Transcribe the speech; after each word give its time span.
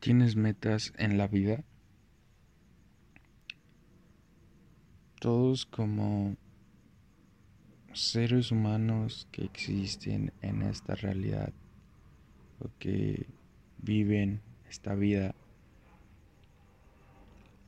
¿Tienes 0.00 0.34
metas 0.34 0.94
en 0.96 1.18
la 1.18 1.28
vida? 1.28 1.62
Todos 5.20 5.66
como 5.66 6.36
seres 7.92 8.50
humanos 8.50 9.28
que 9.30 9.44
existen 9.44 10.32
en 10.40 10.62
esta 10.62 10.94
realidad 10.94 11.52
o 12.60 12.70
que 12.78 13.26
viven 13.78 14.40
esta 14.68 14.94
vida, 14.94 15.34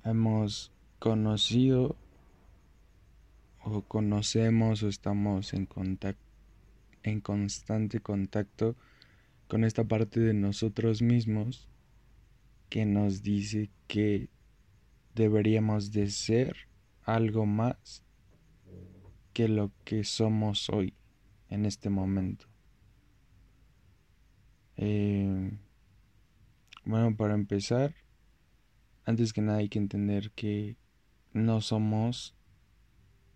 hemos 0.05 0.73
conocido 0.99 1.97
o 3.65 3.83
conocemos 3.83 4.83
o 4.83 4.89
estamos 4.89 5.53
en 5.55 5.69
en 7.03 7.21
constante 7.21 8.01
contacto 8.01 8.77
con 9.49 9.65
esta 9.65 9.85
parte 9.85 10.21
de 10.21 10.35
nosotros 10.35 11.03
mismos 11.03 11.69
que 12.69 12.87
nos 12.87 13.23
dice 13.23 13.71
que 13.87 14.29
deberíamos 15.15 15.93
de 15.93 16.09
ser 16.09 16.57
algo 17.05 17.45
más 17.45 18.03
que 19.33 19.49
lo 19.49 19.73
que 19.85 20.05
somos 20.05 20.71
hoy, 20.71 20.95
en 21.49 21.67
este 21.67 21.91
momento. 21.91 22.47
Eh, 24.77 25.51
bueno, 26.85 27.17
para 27.17 27.35
empezar, 27.35 27.95
antes 29.05 29.33
que 29.33 29.43
nada 29.43 29.59
hay 29.59 29.69
que 29.69 29.79
entender 29.79 30.31
que 30.33 30.77
no 31.33 31.61
somos, 31.61 32.35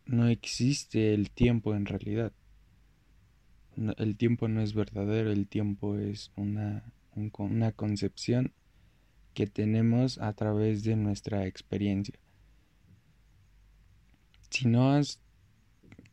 no 0.07 0.29
existe 0.29 1.15
el 1.15 1.31
tiempo 1.31 1.75
en 1.75 1.87
realidad. 1.87 2.33
el 3.99 4.17
tiempo 4.17 4.49
no 4.49 4.63
es 4.63 4.73
verdadero, 4.73 5.31
el 5.31 5.47
tiempo 5.49 5.97
es 5.99 6.33
una, 6.37 6.93
una 7.15 7.73
concepción 7.73 8.53
que 9.35 9.47
tenemos 9.47 10.19
a 10.19 10.33
través 10.33 10.83
de 10.83 10.97
nuestra 10.97 11.47
experiencia. 11.47 12.19
Si 14.49 14.67
no 14.67 14.93
has 14.93 15.21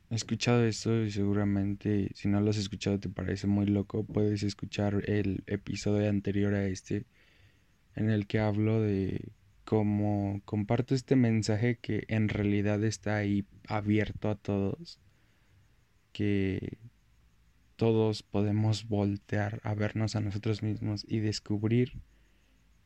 escuchado 0.10 0.64
esto 0.66 1.10
seguramente 1.10 2.12
si 2.14 2.28
no 2.28 2.40
lo 2.40 2.52
has 2.52 2.58
escuchado 2.58 3.00
te 3.00 3.10
parece 3.10 3.48
muy 3.48 3.66
loco, 3.66 4.04
puedes 4.04 4.44
escuchar 4.44 5.10
el 5.10 5.44
episodio 5.48 6.10
anterior 6.10 6.54
a 6.54 6.66
este 6.66 7.06
en 7.96 8.10
el 8.10 8.28
que 8.28 8.40
hablo 8.40 8.82
de 8.82 9.32
cómo 9.66 10.42
comparto 10.46 10.96
este 10.96 11.16
mensaje 11.16 11.78
que 11.78 12.06
en 12.08 12.30
realidad 12.30 12.84
está 12.84 13.18
ahí 13.18 13.46
abierto 13.68 14.30
a 14.30 14.36
todos, 14.36 15.00
que 16.12 16.78
todos 17.76 18.24
podemos 18.24 18.88
voltear 18.88 19.60
a 19.64 19.74
vernos 19.74 20.16
a 20.16 20.22
nosotros 20.22 20.64
mismos 20.64 21.06
y 21.08 21.20
descubrir 21.20 22.02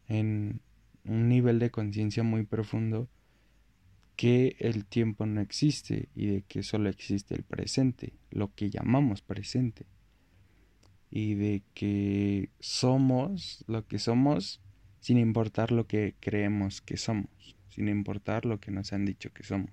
en 0.08 0.62
un 1.04 1.30
nivel 1.30 1.60
de 1.60 1.72
conciencia 1.72 2.24
muy 2.24 2.44
profundo 2.44 3.10
que 4.16 4.56
el 4.60 4.86
tiempo 4.86 5.26
no 5.26 5.42
existe 5.42 6.10
y 6.16 6.28
de 6.28 6.42
que 6.42 6.64
solo 6.64 6.90
existe 6.90 7.36
el 7.36 7.44
presente, 7.44 8.14
lo 8.32 8.54
que 8.56 8.70
llamamos 8.70 9.22
presente, 9.22 9.86
y 11.12 11.36
de 11.36 11.64
que 11.74 12.50
somos 12.60 13.64
lo 13.68 13.86
que 13.86 14.00
somos 14.00 14.60
sin 15.08 15.20
importar 15.20 15.72
lo 15.72 15.88
que 15.88 16.16
creemos 16.20 16.82
que 16.82 16.98
somos, 16.98 17.56
sin 17.70 17.88
importar 17.88 18.46
lo 18.46 18.60
que 18.60 18.72
nos 18.72 18.92
han 18.92 19.06
dicho 19.06 19.32
que 19.32 19.44
somos. 19.44 19.72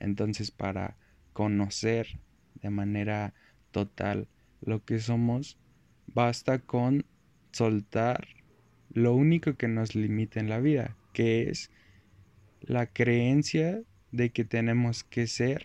Entonces 0.00 0.50
para 0.50 0.98
conocer 1.32 2.20
de 2.56 2.68
manera 2.68 3.32
total 3.70 4.28
lo 4.60 4.84
que 4.84 4.98
somos, 4.98 5.56
basta 6.08 6.58
con 6.58 7.06
soltar 7.52 8.28
lo 8.92 9.14
único 9.14 9.54
que 9.54 9.66
nos 9.66 9.94
limita 9.94 10.40
en 10.40 10.50
la 10.50 10.60
vida, 10.60 10.94
que 11.14 11.48
es 11.48 11.70
la 12.60 12.84
creencia 12.84 13.80
de 14.12 14.28
que 14.28 14.44
tenemos 14.44 15.04
que 15.04 15.26
ser 15.26 15.64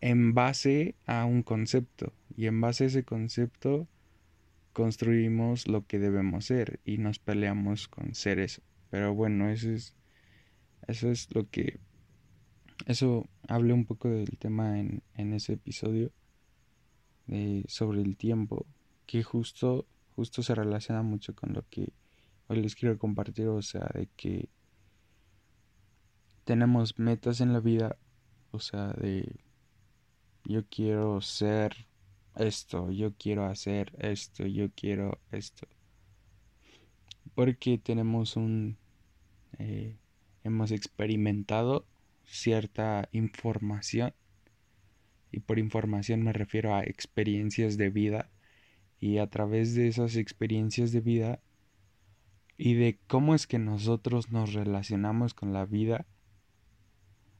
en 0.00 0.34
base 0.34 0.96
a 1.06 1.26
un 1.26 1.44
concepto 1.44 2.12
y 2.36 2.46
en 2.48 2.60
base 2.60 2.82
a 2.82 2.86
ese 2.88 3.04
concepto 3.04 3.86
construimos 4.72 5.68
lo 5.68 5.86
que 5.86 5.98
debemos 5.98 6.46
ser 6.46 6.80
y 6.84 6.98
nos 6.98 7.18
peleamos 7.18 7.88
con 7.88 8.14
ser 8.14 8.38
eso. 8.38 8.62
Pero 8.90 9.14
bueno, 9.14 9.48
eso 9.48 9.70
es 9.70 9.94
eso 10.88 11.10
es 11.10 11.32
lo 11.34 11.48
que 11.48 11.78
eso 12.86 13.28
hablé 13.48 13.72
un 13.72 13.84
poco 13.84 14.08
del 14.08 14.38
tema 14.38 14.80
en, 14.80 15.02
en 15.14 15.34
ese 15.34 15.52
episodio 15.54 16.10
de, 17.26 17.64
sobre 17.68 18.00
el 18.00 18.16
tiempo 18.16 18.66
que 19.06 19.22
justo 19.22 19.86
justo 20.16 20.42
se 20.42 20.54
relaciona 20.54 21.02
mucho 21.02 21.34
con 21.34 21.52
lo 21.52 21.64
que 21.70 21.92
hoy 22.48 22.60
les 22.60 22.74
quiero 22.74 22.98
compartir, 22.98 23.46
o 23.48 23.62
sea, 23.62 23.88
de 23.94 24.08
que 24.16 24.48
tenemos 26.44 26.98
metas 26.98 27.40
en 27.40 27.52
la 27.52 27.60
vida, 27.60 27.96
o 28.50 28.58
sea, 28.58 28.88
de 28.88 29.40
yo 30.44 30.66
quiero 30.68 31.20
ser 31.20 31.86
esto, 32.40 32.90
yo 32.90 33.14
quiero 33.14 33.44
hacer 33.46 33.92
esto, 33.98 34.46
yo 34.46 34.70
quiero 34.74 35.20
esto. 35.30 35.66
Porque 37.34 37.78
tenemos 37.78 38.36
un... 38.36 38.78
Eh, 39.58 39.96
hemos 40.42 40.70
experimentado 40.70 41.86
cierta 42.24 43.08
información 43.12 44.14
y 45.32 45.40
por 45.40 45.58
información 45.58 46.22
me 46.22 46.32
refiero 46.32 46.74
a 46.74 46.82
experiencias 46.82 47.76
de 47.76 47.90
vida 47.90 48.30
y 48.98 49.18
a 49.18 49.28
través 49.28 49.74
de 49.74 49.88
esas 49.88 50.16
experiencias 50.16 50.92
de 50.92 51.00
vida 51.00 51.40
y 52.56 52.74
de 52.74 52.98
cómo 53.06 53.34
es 53.34 53.46
que 53.46 53.58
nosotros 53.58 54.30
nos 54.30 54.52
relacionamos 54.52 55.32
con 55.32 55.52
la 55.52 55.64
vida, 55.64 56.06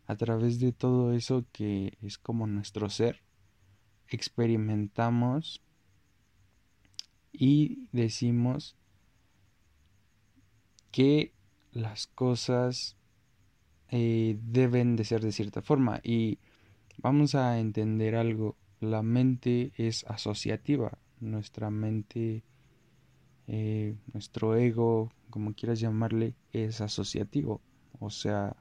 a 0.07 0.17
través 0.17 0.59
de 0.59 0.73
todo 0.73 1.13
eso 1.13 1.45
que 1.53 1.99
es 2.01 2.17
como 2.17 2.47
nuestro 2.47 2.89
ser, 2.89 3.23
experimentamos 4.17 5.63
y 7.33 7.89
decimos 7.93 8.77
que 10.91 11.33
las 11.73 12.07
cosas 12.09 12.97
eh, 13.89 14.39
deben 14.43 14.97
de 14.97 15.05
ser 15.05 15.21
de 15.21 15.33
cierta 15.33 15.63
forma. 15.63 16.01
Y 16.03 16.39
vamos 16.99 17.35
a 17.35 17.59
entender 17.59 18.15
algo. 18.15 18.57
La 18.81 19.03
mente 19.03 19.73
es 19.77 20.05
asociativa. 20.05 20.99
Nuestra 21.21 21.71
mente, 21.71 22.43
eh, 23.47 23.97
nuestro 24.13 24.57
ego, 24.57 25.13
como 25.29 25.55
quieras 25.55 25.81
llamarle, 25.81 26.35
es 26.53 26.81
asociativo. 26.81 27.61
O 27.99 28.11
sea, 28.11 28.57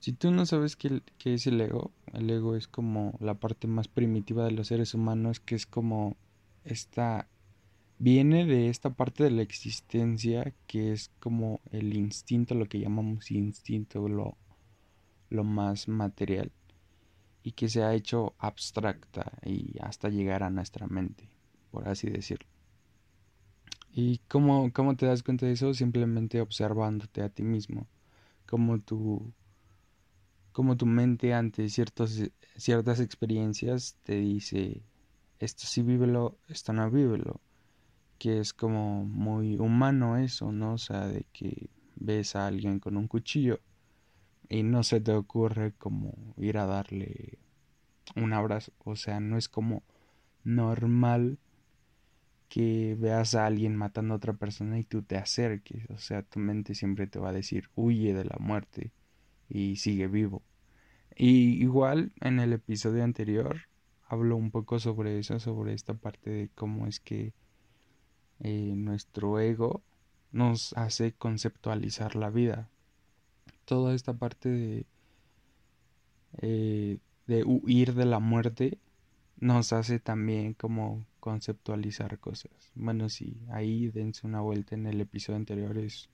si 0.00 0.12
tú 0.12 0.30
no 0.30 0.46
sabes 0.46 0.76
qué, 0.76 1.02
qué, 1.18 1.34
es 1.34 1.46
el 1.46 1.60
ego, 1.60 1.90
el 2.14 2.30
ego 2.30 2.56
es 2.56 2.68
como 2.68 3.14
la 3.20 3.34
parte 3.34 3.66
más 3.66 3.88
primitiva 3.88 4.44
de 4.44 4.52
los 4.52 4.68
seres 4.68 4.94
humanos, 4.94 5.40
que 5.40 5.54
es 5.54 5.66
como 5.66 6.16
esta... 6.64 7.28
Viene 8.00 8.46
de 8.46 8.68
esta 8.68 8.90
parte 8.90 9.24
de 9.24 9.32
la 9.32 9.42
existencia 9.42 10.54
que 10.68 10.92
es 10.92 11.10
como 11.18 11.60
el 11.72 11.96
instinto, 11.96 12.54
lo 12.54 12.66
que 12.66 12.78
llamamos 12.78 13.32
instinto, 13.32 14.08
lo, 14.08 14.36
lo 15.30 15.42
más 15.42 15.88
material 15.88 16.52
y 17.42 17.52
que 17.52 17.68
se 17.68 17.82
ha 17.82 17.94
hecho 17.94 18.34
abstracta 18.38 19.32
y 19.44 19.74
hasta 19.80 20.10
llegar 20.10 20.42
a 20.42 20.50
nuestra 20.50 20.86
mente, 20.86 21.28
por 21.70 21.88
así 21.88 22.08
decirlo. 22.08 22.46
¿Y 23.92 24.18
cómo, 24.28 24.70
cómo 24.72 24.96
te 24.96 25.06
das 25.06 25.22
cuenta 25.22 25.46
de 25.46 25.52
eso? 25.52 25.72
Simplemente 25.74 26.40
observándote 26.40 27.22
a 27.22 27.30
ti 27.30 27.42
mismo, 27.42 27.86
como 28.46 28.80
tu, 28.80 29.32
como 30.52 30.76
tu 30.76 30.86
mente 30.86 31.34
ante 31.34 31.68
ciertos, 31.68 32.22
ciertas 32.56 33.00
experiencias 33.00 33.96
te 34.02 34.16
dice, 34.16 34.82
esto 35.38 35.64
sí 35.66 35.82
vívelo, 35.82 36.38
esto 36.48 36.72
no 36.72 36.90
vívelo, 36.90 37.40
que 38.18 38.40
es 38.40 38.52
como 38.52 39.04
muy 39.04 39.56
humano 39.58 40.16
eso, 40.16 40.52
¿no? 40.52 40.74
O 40.74 40.78
sea, 40.78 41.06
de 41.06 41.24
que 41.32 41.70
ves 41.96 42.36
a 42.36 42.46
alguien 42.46 42.80
con 42.80 42.96
un 42.96 43.08
cuchillo 43.08 43.60
y 44.48 44.62
no 44.62 44.82
se 44.82 45.00
te 45.00 45.12
ocurre 45.12 45.72
como 45.72 46.14
ir 46.36 46.58
a 46.58 46.66
darle 46.66 47.38
un 48.16 48.32
abrazo. 48.32 48.72
O 48.84 48.96
sea, 48.96 49.20
no 49.20 49.36
es 49.36 49.48
como 49.48 49.82
normal 50.44 51.38
que 52.48 52.96
veas 52.98 53.34
a 53.34 53.46
alguien 53.46 53.76
matando 53.76 54.14
a 54.14 54.16
otra 54.16 54.32
persona 54.32 54.78
y 54.78 54.84
tú 54.84 55.02
te 55.02 55.16
acerques. 55.16 55.88
O 55.90 55.98
sea, 55.98 56.22
tu 56.22 56.40
mente 56.40 56.74
siempre 56.74 57.06
te 57.06 57.18
va 57.18 57.30
a 57.30 57.32
decir 57.32 57.68
huye 57.74 58.14
de 58.14 58.24
la 58.24 58.36
muerte 58.40 58.92
y 59.48 59.76
sigue 59.76 60.08
vivo. 60.08 60.42
Y 61.16 61.62
igual 61.62 62.12
en 62.20 62.40
el 62.40 62.52
episodio 62.52 63.04
anterior 63.04 63.62
hablo 64.06 64.36
un 64.36 64.50
poco 64.50 64.78
sobre 64.78 65.18
eso, 65.18 65.40
sobre 65.40 65.74
esta 65.74 65.94
parte 65.94 66.30
de 66.30 66.48
cómo 66.54 66.86
es 66.86 67.00
que 67.00 67.32
eh, 68.40 68.72
nuestro 68.76 69.40
ego 69.40 69.82
nos 70.32 70.72
hace 70.74 71.12
conceptualizar 71.12 72.16
la 72.16 72.30
vida 72.30 72.68
toda 73.68 73.94
esta 73.94 74.14
parte 74.14 74.48
de, 74.48 74.86
eh, 76.38 76.98
de 77.26 77.44
huir 77.44 77.92
de 77.92 78.06
la 78.06 78.18
muerte 78.18 78.78
nos 79.38 79.74
hace 79.74 80.00
también 80.00 80.54
como 80.54 81.04
conceptualizar 81.20 82.18
cosas. 82.18 82.72
Bueno, 82.74 83.10
sí, 83.10 83.36
ahí 83.50 83.88
dense 83.88 84.26
una 84.26 84.40
vuelta 84.40 84.74
en 84.74 84.86
el 84.86 85.02
episodio 85.02 85.36
anterior, 85.36 85.76
es 85.76 86.08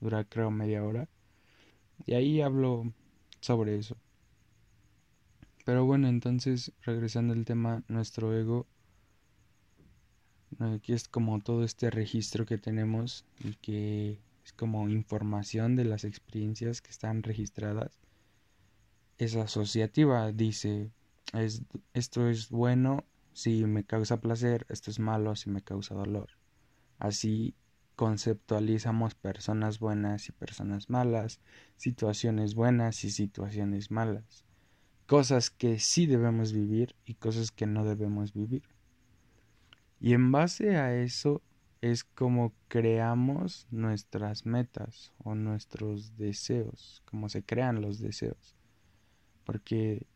dura 0.00 0.24
creo 0.24 0.50
media 0.50 0.84
hora. 0.84 1.08
Y 2.06 2.14
ahí 2.14 2.40
hablo 2.40 2.92
sobre 3.40 3.78
eso. 3.78 3.96
Pero 5.64 5.84
bueno, 5.84 6.08
entonces 6.08 6.72
regresando 6.82 7.34
al 7.34 7.44
tema, 7.44 7.84
nuestro 7.88 8.36
ego, 8.36 8.66
aquí 10.58 10.92
es 10.92 11.08
como 11.08 11.40
todo 11.40 11.64
este 11.64 11.90
registro 11.90 12.46
que 12.46 12.58
tenemos 12.58 13.24
y 13.40 13.54
que 13.54 14.18
es 14.44 14.52
como 14.52 14.88
información 14.88 15.76
de 15.76 15.84
las 15.84 16.04
experiencias 16.04 16.82
que 16.82 16.90
están 16.90 17.22
registradas. 17.22 18.00
Es 19.18 19.36
asociativa, 19.36 20.32
dice, 20.32 20.90
es, 21.32 21.62
esto 21.94 22.28
es 22.28 22.50
bueno 22.50 23.04
si 23.32 23.64
me 23.64 23.84
causa 23.84 24.20
placer, 24.20 24.66
esto 24.68 24.90
es 24.90 24.98
malo 24.98 25.36
si 25.36 25.48
me 25.48 25.62
causa 25.62 25.94
dolor. 25.94 26.30
Así 26.98 27.54
conceptualizamos 27.96 29.14
personas 29.14 29.78
buenas 29.78 30.28
y 30.28 30.32
personas 30.32 30.90
malas, 30.90 31.40
situaciones 31.76 32.54
buenas 32.54 33.04
y 33.04 33.10
situaciones 33.10 33.90
malas, 33.90 34.44
cosas 35.06 35.50
que 35.50 35.78
sí 35.78 36.06
debemos 36.06 36.52
vivir 36.52 36.94
y 37.04 37.14
cosas 37.14 37.50
que 37.50 37.66
no 37.66 37.84
debemos 37.84 38.32
vivir. 38.32 38.62
Y 40.00 40.14
en 40.14 40.32
base 40.32 40.76
a 40.76 40.94
eso 40.96 41.42
es 41.80 42.04
como 42.04 42.54
creamos 42.68 43.66
nuestras 43.70 44.46
metas 44.46 45.12
o 45.18 45.34
nuestros 45.34 46.16
deseos, 46.16 47.02
como 47.04 47.28
se 47.28 47.44
crean 47.44 47.82
los 47.82 47.98
deseos. 47.98 48.56
Porque 49.44 50.06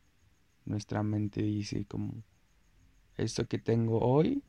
nuestra 0.64 1.02
mente 1.02 1.43
dice 1.43 1.84
como 1.84 2.23
esto 3.17 3.46
que 3.46 3.58
tengo 3.58 4.00
hoy 4.00 4.43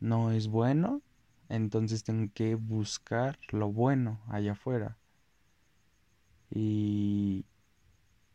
no 0.00 0.30
es 0.30 0.48
bueno, 0.48 1.02
entonces 1.48 2.04
tengo 2.04 2.30
que 2.34 2.54
buscar 2.54 3.38
lo 3.50 3.72
bueno 3.72 4.20
allá 4.28 4.52
afuera. 4.52 4.98
Y, 6.50 7.44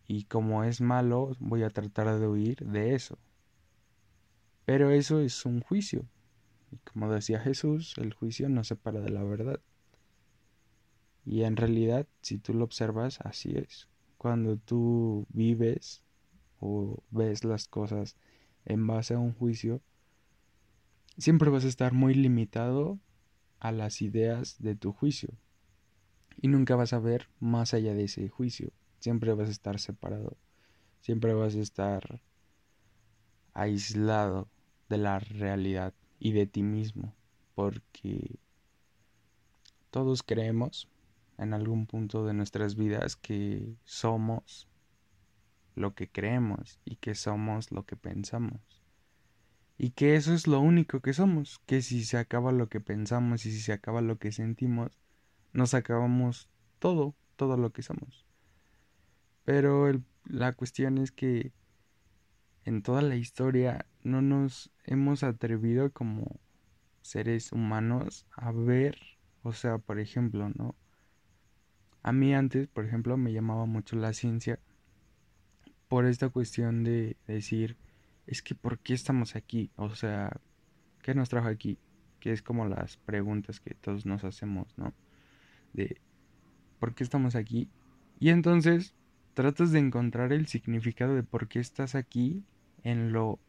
y 0.07 0.23
como 0.25 0.63
es 0.63 0.81
malo, 0.81 1.35
voy 1.39 1.63
a 1.63 1.69
tratar 1.69 2.19
de 2.19 2.27
huir 2.27 2.57
de 2.65 2.95
eso. 2.95 3.17
Pero 4.65 4.91
eso 4.91 5.19
es 5.19 5.45
un 5.45 5.61
juicio. 5.61 6.05
Y 6.71 6.77
como 6.77 7.11
decía 7.11 7.39
Jesús, 7.39 7.95
el 7.97 8.13
juicio 8.13 8.49
no 8.49 8.63
separa 8.63 9.01
de 9.01 9.09
la 9.09 9.23
verdad. 9.23 9.59
Y 11.25 11.43
en 11.43 11.55
realidad, 11.55 12.07
si 12.21 12.37
tú 12.37 12.53
lo 12.53 12.63
observas, 12.63 13.19
así 13.21 13.53
es. 13.55 13.87
Cuando 14.17 14.57
tú 14.57 15.27
vives 15.29 16.03
o 16.59 17.03
ves 17.09 17.43
las 17.43 17.67
cosas 17.67 18.15
en 18.65 18.85
base 18.87 19.13
a 19.13 19.19
un 19.19 19.33
juicio, 19.33 19.81
siempre 21.21 21.49
vas 21.49 21.65
a 21.65 21.67
estar 21.67 21.93
muy 21.93 22.13
limitado 22.13 22.99
a 23.59 23.71
las 23.71 24.01
ideas 24.01 24.55
de 24.59 24.75
tu 24.75 24.91
juicio. 24.91 25.29
Y 26.41 26.47
nunca 26.47 26.75
vas 26.75 26.93
a 26.93 26.99
ver 26.99 27.29
más 27.39 27.73
allá 27.73 27.93
de 27.93 28.05
ese 28.05 28.27
juicio. 28.27 28.71
Siempre 28.99 29.33
vas 29.33 29.47
a 29.47 29.51
estar 29.51 29.79
separado. 29.79 30.35
Siempre 30.99 31.33
vas 31.33 31.55
a 31.55 31.59
estar 31.59 32.21
aislado 33.53 34.49
de 34.89 34.97
la 34.97 35.19
realidad 35.19 35.93
y 36.19 36.31
de 36.31 36.47
ti 36.47 36.63
mismo. 36.63 37.15
Porque 37.53 38.39
todos 39.91 40.23
creemos 40.23 40.89
en 41.37 41.53
algún 41.53 41.85
punto 41.85 42.25
de 42.25 42.33
nuestras 42.33 42.75
vidas 42.75 43.15
que 43.15 43.75
somos 43.83 44.67
lo 45.75 45.93
que 45.93 46.09
creemos 46.09 46.79
y 46.83 46.95
que 46.95 47.13
somos 47.13 47.71
lo 47.71 47.85
que 47.85 47.95
pensamos. 47.95 48.80
Y 49.83 49.93
que 49.93 50.15
eso 50.15 50.35
es 50.35 50.45
lo 50.45 50.59
único 50.59 50.99
que 50.99 51.11
somos, 51.11 51.59
que 51.65 51.81
si 51.81 52.05
se 52.05 52.19
acaba 52.19 52.51
lo 52.51 52.69
que 52.69 52.79
pensamos 52.79 53.47
y 53.47 53.51
si 53.51 53.59
se 53.59 53.73
acaba 53.73 54.01
lo 54.01 54.19
que 54.19 54.31
sentimos, 54.31 54.99
nos 55.53 55.73
acabamos 55.73 56.51
todo, 56.77 57.15
todo 57.35 57.57
lo 57.57 57.71
que 57.73 57.81
somos. 57.81 58.27
Pero 59.43 59.91
la 60.23 60.53
cuestión 60.53 60.99
es 60.99 61.11
que 61.11 61.51
en 62.63 62.83
toda 62.83 63.01
la 63.01 63.15
historia 63.15 63.87
no 64.03 64.21
nos 64.21 64.69
hemos 64.83 65.23
atrevido 65.23 65.91
como 65.91 66.39
seres 67.01 67.51
humanos 67.51 68.27
a 68.33 68.51
ver, 68.51 68.99
o 69.41 69.51
sea, 69.51 69.79
por 69.79 69.99
ejemplo, 69.99 70.51
¿no? 70.53 70.75
A 72.03 72.11
mí 72.11 72.35
antes, 72.35 72.67
por 72.67 72.85
ejemplo, 72.85 73.17
me 73.17 73.33
llamaba 73.33 73.65
mucho 73.65 73.95
la 73.95 74.13
ciencia 74.13 74.59
por 75.87 76.05
esta 76.05 76.29
cuestión 76.29 76.83
de 76.83 77.17
decir, 77.25 77.77
es 78.27 78.41
que 78.41 78.55
¿por 78.55 78.79
qué 78.79 78.93
estamos 78.93 79.35
aquí? 79.35 79.71
O 79.75 79.95
sea, 79.95 80.39
¿qué 81.01 81.13
nos 81.13 81.29
trajo 81.29 81.47
aquí? 81.47 81.77
Que 82.19 82.31
es 82.31 82.41
como 82.41 82.65
las 82.65 82.97
preguntas 82.97 83.59
que 83.59 83.73
todos 83.73 84.05
nos 84.05 84.23
hacemos, 84.23 84.77
¿no? 84.77 84.93
De 85.73 85.99
¿por 86.79 86.95
qué 86.95 87.03
estamos 87.03 87.35
aquí? 87.35 87.69
Y 88.19 88.29
entonces 88.29 88.95
tratas 89.33 89.71
de 89.71 89.79
encontrar 89.79 90.33
el 90.33 90.47
significado 90.47 91.15
de 91.15 91.23
por 91.23 91.47
qué 91.47 91.59
estás 91.59 91.95
aquí 91.95 92.43
en 92.83 93.13
lo, 93.13 93.39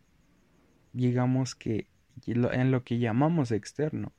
digamos 0.93 1.55
que, 1.55 1.87
en 2.27 2.71
lo 2.71 2.85
que 2.85 2.99
llamamos 2.99 3.51
externo. 3.53 4.13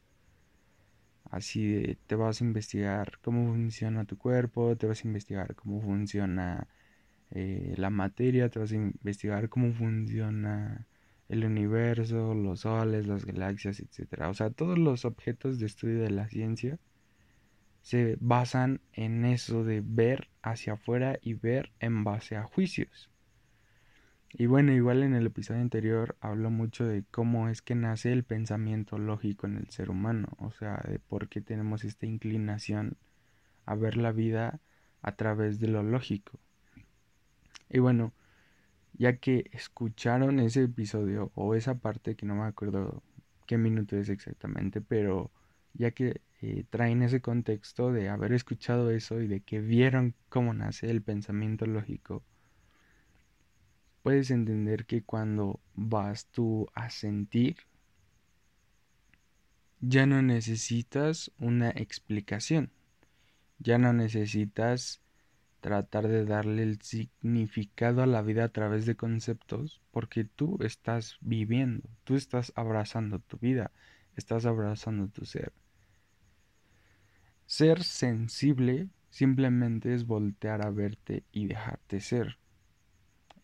Así 1.29 1.65
de, 1.65 1.97
te 2.07 2.15
vas 2.15 2.41
a 2.41 2.43
investigar 2.43 3.19
cómo 3.21 3.47
funciona 3.47 4.05
tu 4.05 4.17
cuerpo, 4.17 4.75
te 4.75 4.87
vas 4.87 5.03
a 5.03 5.07
investigar 5.07 5.55
cómo 5.55 5.81
funciona 5.81 6.67
eh, 7.35 7.73
la 7.77 7.89
materia, 7.89 8.49
te 8.49 8.59
vas 8.59 8.71
a 8.71 8.75
investigar 8.75 9.49
cómo 9.49 9.73
funciona 9.73 10.87
el 11.29 11.45
universo, 11.45 12.35
los 12.35 12.61
soles, 12.61 13.07
las 13.07 13.25
galaxias, 13.25 13.79
etc. 13.79 14.29
O 14.29 14.33
sea, 14.35 14.51
todos 14.51 14.77
los 14.77 15.03
objetos 15.03 15.59
de 15.59 15.65
estudio 15.65 16.01
de 16.01 16.11
la 16.11 16.27
ciencia 16.29 16.77
se 17.81 18.17
basan 18.19 18.81
en 18.93 19.25
eso 19.25 19.63
de 19.63 19.81
ver 19.83 20.29
hacia 20.43 20.73
afuera 20.73 21.17
y 21.21 21.33
ver 21.33 21.71
en 21.79 22.03
base 22.03 22.35
a 22.35 22.43
juicios. 22.43 23.09
Y 24.31 24.45
bueno, 24.45 24.71
igual 24.73 25.03
en 25.03 25.15
el 25.15 25.25
episodio 25.25 25.61
anterior 25.61 26.15
habló 26.19 26.51
mucho 26.51 26.85
de 26.85 27.03
cómo 27.09 27.49
es 27.49 27.61
que 27.61 27.75
nace 27.75 28.11
el 28.11 28.23
pensamiento 28.23 28.97
lógico 28.97 29.47
en 29.47 29.57
el 29.57 29.69
ser 29.69 29.89
humano, 29.89 30.29
o 30.37 30.51
sea, 30.51 30.83
de 30.87 30.99
por 30.99 31.29
qué 31.29 31.41
tenemos 31.41 31.83
esta 31.83 32.05
inclinación 32.05 32.97
a 33.65 33.75
ver 33.75 33.97
la 33.97 34.11
vida 34.11 34.59
a 35.01 35.15
través 35.15 35.59
de 35.59 35.67
lo 35.67 35.83
lógico. 35.83 36.39
Y 37.73 37.79
bueno, 37.79 38.13
ya 38.93 39.17
que 39.17 39.49
escucharon 39.51 40.39
ese 40.39 40.63
episodio 40.63 41.31
o 41.33 41.55
esa 41.55 41.75
parte 41.75 42.15
que 42.15 42.25
no 42.27 42.35
me 42.35 42.43
acuerdo 42.43 43.01
qué 43.47 43.57
minuto 43.57 43.97
es 43.97 44.09
exactamente, 44.09 44.79
pero 44.79 45.31
ya 45.73 45.89
que 45.89 46.21
eh, 46.41 46.65
traen 46.69 47.01
ese 47.01 47.21
contexto 47.21 47.91
de 47.91 48.09
haber 48.09 48.31
escuchado 48.33 48.91
eso 48.91 49.21
y 49.21 49.27
de 49.27 49.41
que 49.41 49.59
vieron 49.59 50.13
cómo 50.29 50.53
nace 50.53 50.91
el 50.91 51.01
pensamiento 51.01 51.65
lógico, 51.65 52.23
puedes 54.03 54.29
entender 54.29 54.85
que 54.85 55.01
cuando 55.01 55.59
vas 55.73 56.27
tú 56.27 56.67
a 56.75 56.91
sentir, 56.91 57.57
ya 59.81 60.05
no 60.05 60.21
necesitas 60.21 61.31
una 61.39 61.71
explicación, 61.71 62.71
ya 63.57 63.79
no 63.79 63.93
necesitas 63.93 65.02
tratar 65.63 66.09
de 66.09 66.25
darle 66.25 66.61
el 66.61 66.81
significado 66.81 68.03
a 68.03 68.05
la 68.05 68.21
vida 68.21 68.43
a 68.43 68.49
través 68.49 68.85
de 68.85 68.97
conceptos, 68.97 69.81
porque 69.91 70.25
tú 70.25 70.57
estás 70.61 71.17
viviendo, 71.21 71.87
tú 72.03 72.15
estás 72.15 72.51
abrazando 72.57 73.19
tu 73.19 73.37
vida, 73.37 73.71
estás 74.17 74.45
abrazando 74.45 75.07
tu 75.07 75.23
ser. 75.23 75.53
Ser 77.45 77.81
sensible 77.81 78.89
simplemente 79.09 79.93
es 79.93 80.05
voltear 80.05 80.65
a 80.65 80.69
verte 80.69 81.23
y 81.31 81.47
dejarte 81.47 82.01
ser, 82.01 82.37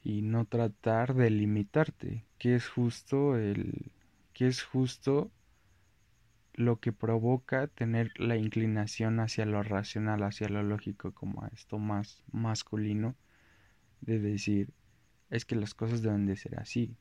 y 0.04 0.22
no 0.22 0.44
tratar 0.44 1.14
de 1.14 1.30
limitarte, 1.30 2.26
que 2.38 2.54
es 2.54 2.68
justo 2.68 3.38
el 3.38 3.94
que 4.34 4.48
es 4.48 4.62
justo 4.62 5.32
lo 6.60 6.82
que 6.82 6.92
provoca 6.92 7.68
tener 7.68 8.12
la 8.20 8.36
inclinación 8.36 9.22
hacia 9.22 9.46
lo 9.46 9.64
racional, 9.64 10.24
hacia 10.24 10.50
lo 10.50 10.62
lógico, 10.62 11.14
como 11.14 11.42
a 11.42 11.48
esto 11.48 11.80
más 11.80 12.22
masculino, 12.34 13.16
de 14.02 14.20
decir, 14.20 14.74
es 15.30 15.46
que 15.46 15.56
las 15.56 15.74
cosas 15.74 16.02
deben 16.02 16.26
de 16.26 16.36
ser 16.36 16.60
así. 16.60 16.98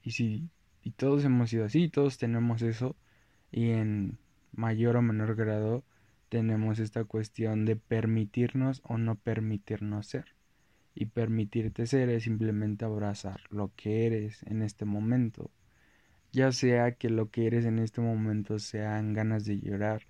Y 0.00 0.12
si 0.12 0.48
y 0.84 0.92
todos 0.92 1.24
hemos 1.24 1.50
sido 1.50 1.64
así, 1.64 1.88
todos 1.88 2.16
tenemos 2.16 2.62
eso, 2.62 2.94
y 3.50 3.70
en 3.70 4.16
mayor 4.52 4.96
o 4.96 5.02
menor 5.02 5.34
grado 5.34 5.82
tenemos 6.28 6.78
esta 6.78 7.02
cuestión 7.02 7.64
de 7.64 7.74
permitirnos 7.74 8.80
o 8.84 8.96
no 8.96 9.16
permitirnos 9.16 10.06
ser. 10.06 10.36
Y 10.94 11.06
permitirte 11.06 11.88
ser 11.88 12.10
es 12.10 12.22
simplemente 12.22 12.84
abrazar 12.84 13.40
lo 13.50 13.72
que 13.74 14.06
eres 14.06 14.44
en 14.44 14.62
este 14.62 14.84
momento, 14.84 15.50
ya 16.34 16.52
sea 16.52 16.92
que 16.96 17.10
lo 17.10 17.30
que 17.30 17.46
eres 17.48 17.64
en 17.66 17.78
este 17.80 18.00
momento 18.02 18.58
sean 18.60 19.14
ganas 19.14 19.44
de 19.46 19.60
llorar, 19.60 20.06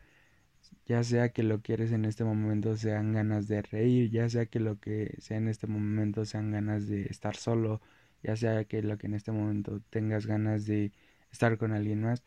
Ya 0.87 1.03
sea 1.05 1.31
que 1.33 1.43
lo 1.43 1.63
que 1.63 1.75
eres 1.75 1.93
en 1.93 2.05
este 2.05 2.25
momento 2.25 2.77
sean 2.77 3.13
ganas 3.13 3.49
de 3.49 3.63
reír, 3.63 4.11
ya 4.11 4.29
sea 4.29 4.47
que 4.47 4.61
lo 4.61 4.79
que 4.81 5.17
sea 5.21 5.39
en 5.39 5.49
este 5.49 5.67
momento 5.67 6.25
sean 6.27 6.51
ganas 6.53 6.87
de 6.89 7.05
estar 7.05 7.37
solo, 7.37 7.81
ya 8.23 8.37
sea 8.37 8.65
que 8.65 8.83
lo 8.83 8.99
que 8.99 9.07
en 9.07 9.15
este 9.15 9.33
momento 9.33 9.81
tengas 9.91 10.27
ganas 10.27 10.67
de 10.67 10.93
estar 11.33 11.59
con 11.59 11.73
alguien 11.73 12.03
más, 12.03 12.23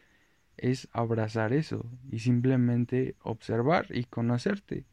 es 0.57 0.89
abrazar 0.93 1.53
eso 1.53 1.85
y 2.11 2.19
simplemente 2.19 3.15
observar 3.23 3.87
y 3.91 4.05
conocerte 4.05 4.85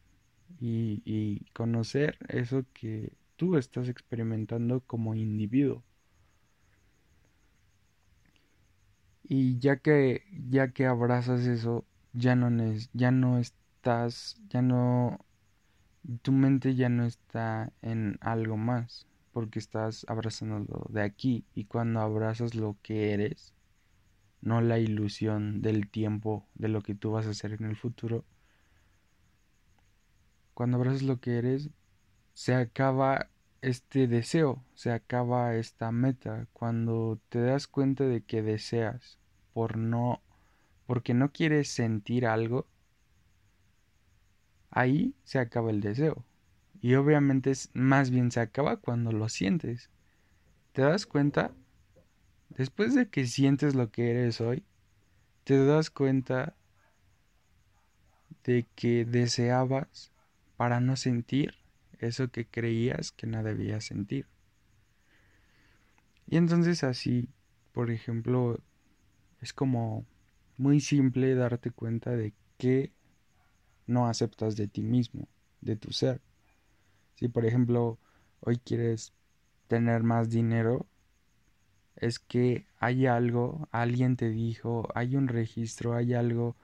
y, 0.60 1.02
y 1.04 1.46
conocer 1.52 2.18
eso 2.28 2.64
que 2.74 3.16
tú 3.36 3.56
estás 3.58 3.88
experimentando 3.88 4.80
como 4.82 5.14
individuo. 5.14 5.84
Y 9.24 9.58
ya 9.58 9.78
que 9.78 10.22
ya 10.50 10.68
que 10.72 10.86
abrazas 10.86 11.46
eso, 11.46 11.84
ya 12.12 12.36
no 12.36 12.50
ya 12.92 13.10
no 13.10 13.38
estás, 13.38 14.40
ya 14.48 14.62
no 14.62 15.18
tu 16.22 16.32
mente 16.32 16.74
ya 16.74 16.88
no 16.88 17.04
está 17.06 17.72
en 17.82 18.18
algo 18.20 18.56
más, 18.56 19.06
porque 19.32 19.58
estás 19.58 20.04
abrazando 20.08 20.86
de 20.90 21.02
aquí 21.02 21.44
y 21.54 21.64
cuando 21.64 22.00
abrazas 22.00 22.54
lo 22.54 22.76
que 22.82 23.12
eres, 23.12 23.54
no 24.42 24.60
la 24.60 24.78
ilusión 24.78 25.62
del 25.62 25.88
tiempo 25.88 26.46
de 26.54 26.68
lo 26.68 26.82
que 26.82 26.94
tú 26.94 27.12
vas 27.12 27.26
a 27.26 27.30
hacer 27.30 27.52
en 27.54 27.64
el 27.64 27.76
futuro. 27.76 28.24
Cuando 30.52 30.76
abrazas 30.76 31.02
lo 31.02 31.20
que 31.20 31.38
eres, 31.38 31.70
se 32.34 32.54
acaba 32.54 33.30
este 33.64 34.06
deseo, 34.06 34.62
se 34.74 34.92
acaba 34.92 35.54
esta 35.56 35.90
meta, 35.90 36.46
cuando 36.52 37.18
te 37.30 37.40
das 37.40 37.66
cuenta 37.66 38.04
de 38.04 38.22
que 38.22 38.42
deseas 38.42 39.18
por 39.52 39.76
no 39.76 40.20
porque 40.86 41.14
no 41.14 41.32
quieres 41.32 41.68
sentir 41.68 42.26
algo, 42.26 42.66
ahí 44.70 45.14
se 45.24 45.38
acaba 45.38 45.70
el 45.70 45.80
deseo. 45.80 46.24
Y 46.82 46.94
obviamente 46.96 47.50
es, 47.50 47.70
más 47.72 48.10
bien 48.10 48.30
se 48.30 48.40
acaba 48.40 48.76
cuando 48.76 49.12
lo 49.12 49.30
sientes. 49.30 49.88
¿Te 50.72 50.82
das 50.82 51.06
cuenta? 51.06 51.52
Después 52.50 52.94
de 52.94 53.08
que 53.08 53.26
sientes 53.26 53.74
lo 53.74 53.90
que 53.90 54.10
eres 54.10 54.42
hoy, 54.42 54.64
te 55.44 55.64
das 55.64 55.88
cuenta 55.88 56.54
de 58.44 58.66
que 58.74 59.06
deseabas 59.06 60.12
para 60.56 60.80
no 60.80 60.96
sentir 60.96 61.63
eso 62.04 62.28
que 62.28 62.46
creías 62.46 63.12
que 63.12 63.26
no 63.26 63.42
debías 63.42 63.84
sentir. 63.84 64.26
Y 66.26 66.36
entonces 66.36 66.84
así, 66.84 67.28
por 67.72 67.90
ejemplo, 67.90 68.60
es 69.40 69.52
como 69.52 70.06
muy 70.56 70.80
simple 70.80 71.34
darte 71.34 71.70
cuenta 71.70 72.10
de 72.10 72.32
que 72.58 72.92
no 73.86 74.08
aceptas 74.08 74.56
de 74.56 74.68
ti 74.68 74.82
mismo, 74.82 75.28
de 75.60 75.76
tu 75.76 75.92
ser. 75.92 76.20
Si 77.14 77.28
por 77.28 77.44
ejemplo 77.44 77.98
hoy 78.40 78.58
quieres 78.58 79.12
tener 79.68 80.02
más 80.02 80.30
dinero, 80.30 80.86
es 81.96 82.18
que 82.18 82.66
hay 82.78 83.06
algo, 83.06 83.68
alguien 83.70 84.16
te 84.16 84.30
dijo, 84.30 84.88
hay 84.94 85.16
un 85.16 85.28
registro, 85.28 85.94
hay 85.94 86.14
algo, 86.14 86.56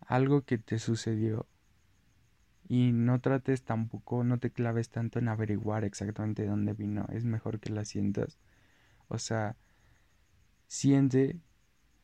algo 0.00 0.42
que 0.42 0.58
te 0.58 0.78
sucedió. 0.78 1.46
Y 2.68 2.92
no 2.92 3.20
trates 3.20 3.62
tampoco, 3.62 4.24
no 4.24 4.38
te 4.38 4.50
claves 4.50 4.88
tanto 4.88 5.18
en 5.18 5.28
averiguar 5.28 5.84
exactamente 5.84 6.46
dónde 6.46 6.72
vino, 6.72 7.06
es 7.12 7.24
mejor 7.24 7.60
que 7.60 7.70
la 7.70 7.84
sientas. 7.84 8.38
O 9.08 9.18
sea, 9.18 9.56
siente 10.66 11.40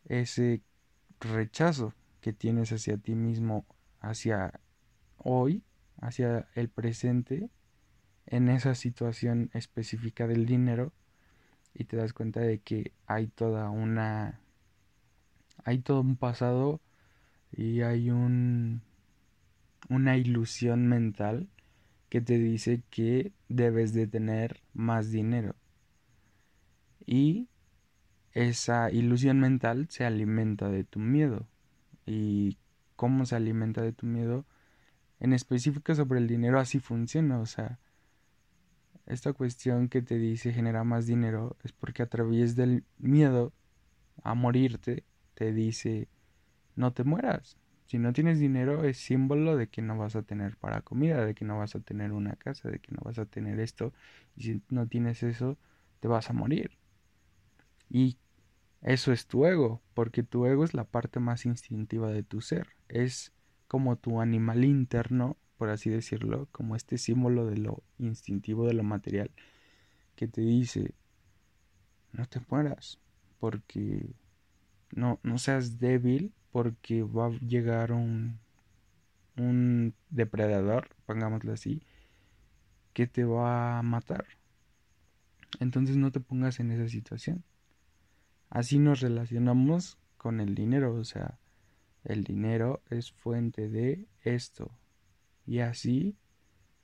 ese 0.05 0.62
rechazo 1.21 1.95
que 2.21 2.33
tienes 2.33 2.73
hacia 2.73 2.99
ti 2.99 3.14
mismo, 3.14 3.64
hacia 4.00 4.61
hoy, 5.17 5.62
hacia 6.00 6.49
el 6.55 6.69
presente, 6.69 7.50
en 8.26 8.49
esa 8.49 8.75
situación 8.75 9.50
específica 9.55 10.26
del 10.26 10.47
dinero 10.47 10.93
y 11.75 11.85
te 11.85 11.97
das 11.97 12.12
cuenta 12.12 12.40
de 12.40 12.61
que 12.61 12.93
hay 13.07 13.26
toda 13.26 13.71
una 13.71 14.40
hay 15.64 15.81
todo 15.81 16.00
un 16.00 16.17
pasado 16.17 16.81
y 17.52 17.83
hay 17.83 18.11
un 18.11 18.83
una 19.90 20.16
ilusión 20.16 20.88
mental 20.88 21.50
que 22.09 22.23
te 22.23 22.38
dice 22.38 22.82
que 22.88 23.32
debes 23.50 23.92
de 23.92 24.06
tener 24.06 24.62
más 24.73 25.11
dinero 25.11 25.54
y 27.11 27.49
esa 28.32 28.88
ilusión 28.92 29.40
mental 29.40 29.88
se 29.90 30.04
alimenta 30.04 30.68
de 30.68 30.85
tu 30.85 31.00
miedo. 31.00 31.49
¿Y 32.06 32.56
cómo 32.94 33.26
se 33.26 33.35
alimenta 33.35 33.82
de 33.82 33.92
tu 33.92 34.06
miedo? 34.06 34.47
En 35.18 35.32
específico 35.32 35.92
sobre 35.92 36.20
el 36.20 36.28
dinero 36.28 36.61
así 36.61 36.78
funciona. 36.78 37.40
O 37.40 37.47
sea, 37.47 37.80
esta 39.06 39.32
cuestión 39.32 39.88
que 39.88 40.02
te 40.02 40.18
dice 40.18 40.52
genera 40.52 40.85
más 40.85 41.09
dinero 41.09 41.56
es 41.64 41.73
porque 41.73 42.04
a 42.04 42.06
través 42.06 42.54
del 42.54 42.85
miedo 42.99 43.52
a 44.23 44.35
morirte 44.35 45.02
te 45.35 45.52
dice 45.52 46.06
no 46.76 46.92
te 46.92 47.02
mueras. 47.02 47.56
Si 47.90 47.99
no 47.99 48.12
tienes 48.12 48.38
dinero 48.38 48.85
es 48.85 48.99
símbolo 48.99 49.56
de 49.56 49.66
que 49.66 49.82
no 49.82 49.99
vas 49.99 50.14
a 50.14 50.23
tener 50.23 50.56
para 50.56 50.80
comida, 50.80 51.26
de 51.26 51.35
que 51.35 51.44
no 51.44 51.59
vas 51.59 51.75
a 51.75 51.80
tener 51.80 52.12
una 52.12 52.37
casa, 52.37 52.70
de 52.70 52.78
que 52.78 52.92
no 52.92 53.00
vas 53.02 53.18
a 53.18 53.26
tener 53.26 53.59
esto. 53.59 53.92
Y 54.37 54.42
si 54.44 54.62
no 54.68 54.87
tienes 54.87 55.25
eso, 55.25 55.59
te 55.99 56.06
vas 56.06 56.30
a 56.30 56.32
morir. 56.32 56.70
Y 57.88 58.16
eso 58.80 59.11
es 59.11 59.26
tu 59.26 59.44
ego, 59.44 59.82
porque 59.92 60.23
tu 60.23 60.47
ego 60.47 60.62
es 60.62 60.73
la 60.73 60.85
parte 60.85 61.18
más 61.18 61.44
instintiva 61.47 62.12
de 62.12 62.23
tu 62.23 62.40
ser. 62.40 62.68
Es 62.88 63.32
como 63.66 63.97
tu 63.97 64.20
animal 64.20 64.64
interno, 64.64 65.37
por 65.59 65.70
así 65.70 65.90
decirlo, 65.90 66.47
como 66.52 66.76
este 66.76 66.97
símbolo 66.97 67.47
de 67.47 67.56
lo 67.56 67.82
instintivo, 67.99 68.68
de 68.68 68.75
lo 68.75 68.85
material, 68.85 69.32
que 70.14 70.28
te 70.28 70.42
dice, 70.42 70.94
no 72.12 72.25
te 72.26 72.40
mueras, 72.49 73.00
porque 73.40 74.14
no, 74.92 75.18
no 75.25 75.38
seas 75.38 75.80
débil, 75.80 76.32
porque 76.52 77.02
va 77.02 77.26
a 77.26 77.30
llegar 77.30 77.92
un, 77.92 78.38
un 79.37 79.95
depredador, 80.11 80.88
pongámoslo 81.07 81.52
así, 81.52 81.83
que 82.92 83.07
te 83.07 83.25
va 83.25 83.78
a 83.78 83.83
matar. 83.83 84.26
Entonces 85.59 85.97
no 85.97 86.11
te 86.12 86.21
pongas 86.21 86.61
en 86.61 86.71
esa 86.71 86.88
situación. 86.88 87.45
Así 88.49 88.78
nos 88.78 89.00
relacionamos 89.00 89.99
con 90.16 90.40
el 90.40 90.54
dinero, 90.54 90.95
o 90.95 91.04
sea, 91.04 91.38
el 92.04 92.25
dinero 92.25 92.83
es 92.90 93.12
fuente 93.12 93.69
de 93.69 94.07
esto. 94.23 94.71
Y 95.47 95.61
así 95.61 96.16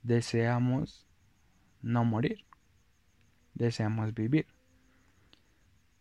deseamos 0.01 1.07
no 1.81 2.05
morir, 2.05 2.45
deseamos 3.53 4.13
vivir. 4.13 4.47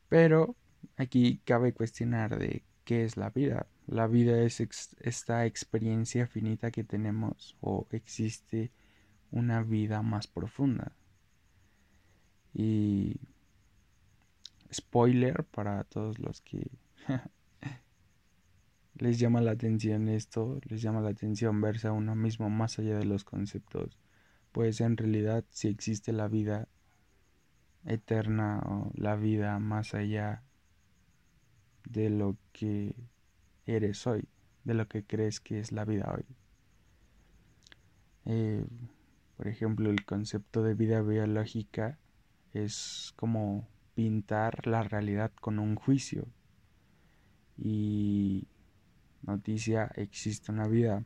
Pero 0.08 0.54
aquí 0.96 1.40
cabe 1.44 1.72
cuestionar 1.72 2.38
de 2.38 2.64
qué 2.86 3.04
es 3.04 3.18
la 3.18 3.30
vida. 3.30 3.66
La 3.86 4.06
vida 4.06 4.40
es 4.40 4.60
esta 5.00 5.44
experiencia 5.44 6.26
finita 6.26 6.70
que 6.70 6.84
tenemos 6.84 7.56
o 7.60 7.86
existe 7.90 8.70
una 9.32 9.62
vida 9.62 10.00
más 10.02 10.28
profunda. 10.28 10.92
Y 12.54 13.20
spoiler 14.72 15.44
para 15.44 15.82
todos 15.84 16.20
los 16.20 16.40
que 16.40 16.70
les 18.94 19.18
llama 19.18 19.40
la 19.40 19.50
atención 19.50 20.08
esto, 20.08 20.60
les 20.68 20.80
llama 20.80 21.00
la 21.00 21.10
atención 21.10 21.60
verse 21.60 21.88
a 21.88 21.92
uno 21.92 22.14
mismo 22.14 22.48
más 22.50 22.78
allá 22.78 22.96
de 22.98 23.04
los 23.04 23.24
conceptos, 23.24 23.98
pues 24.52 24.80
en 24.80 24.96
realidad 24.96 25.44
si 25.50 25.68
existe 25.68 26.12
la 26.12 26.28
vida 26.28 26.68
eterna 27.84 28.60
o 28.64 28.92
la 28.94 29.16
vida 29.16 29.58
más 29.58 29.92
allá 29.92 30.45
de 31.86 32.10
lo 32.10 32.36
que 32.52 32.94
eres 33.64 34.06
hoy, 34.06 34.28
de 34.64 34.74
lo 34.74 34.86
que 34.86 35.04
crees 35.04 35.40
que 35.40 35.58
es 35.58 35.72
la 35.72 35.84
vida 35.84 36.12
hoy. 36.14 36.24
Eh, 38.26 38.64
por 39.36 39.48
ejemplo, 39.48 39.90
el 39.90 40.04
concepto 40.04 40.62
de 40.62 40.74
vida 40.74 41.00
biológica 41.02 41.98
es 42.52 43.12
como 43.16 43.68
pintar 43.94 44.66
la 44.66 44.82
realidad 44.82 45.32
con 45.40 45.58
un 45.58 45.76
juicio. 45.76 46.26
Y 47.56 48.46
noticia, 49.22 49.90
existe 49.94 50.52
una 50.52 50.66
vida 50.66 51.04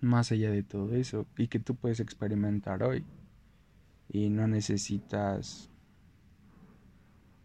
más 0.00 0.30
allá 0.30 0.50
de 0.50 0.62
todo 0.62 0.94
eso 0.94 1.26
y 1.36 1.48
que 1.48 1.58
tú 1.58 1.74
puedes 1.74 2.00
experimentar 2.00 2.82
hoy. 2.82 3.04
Y 4.08 4.28
no 4.30 4.46
necesitas 4.46 5.70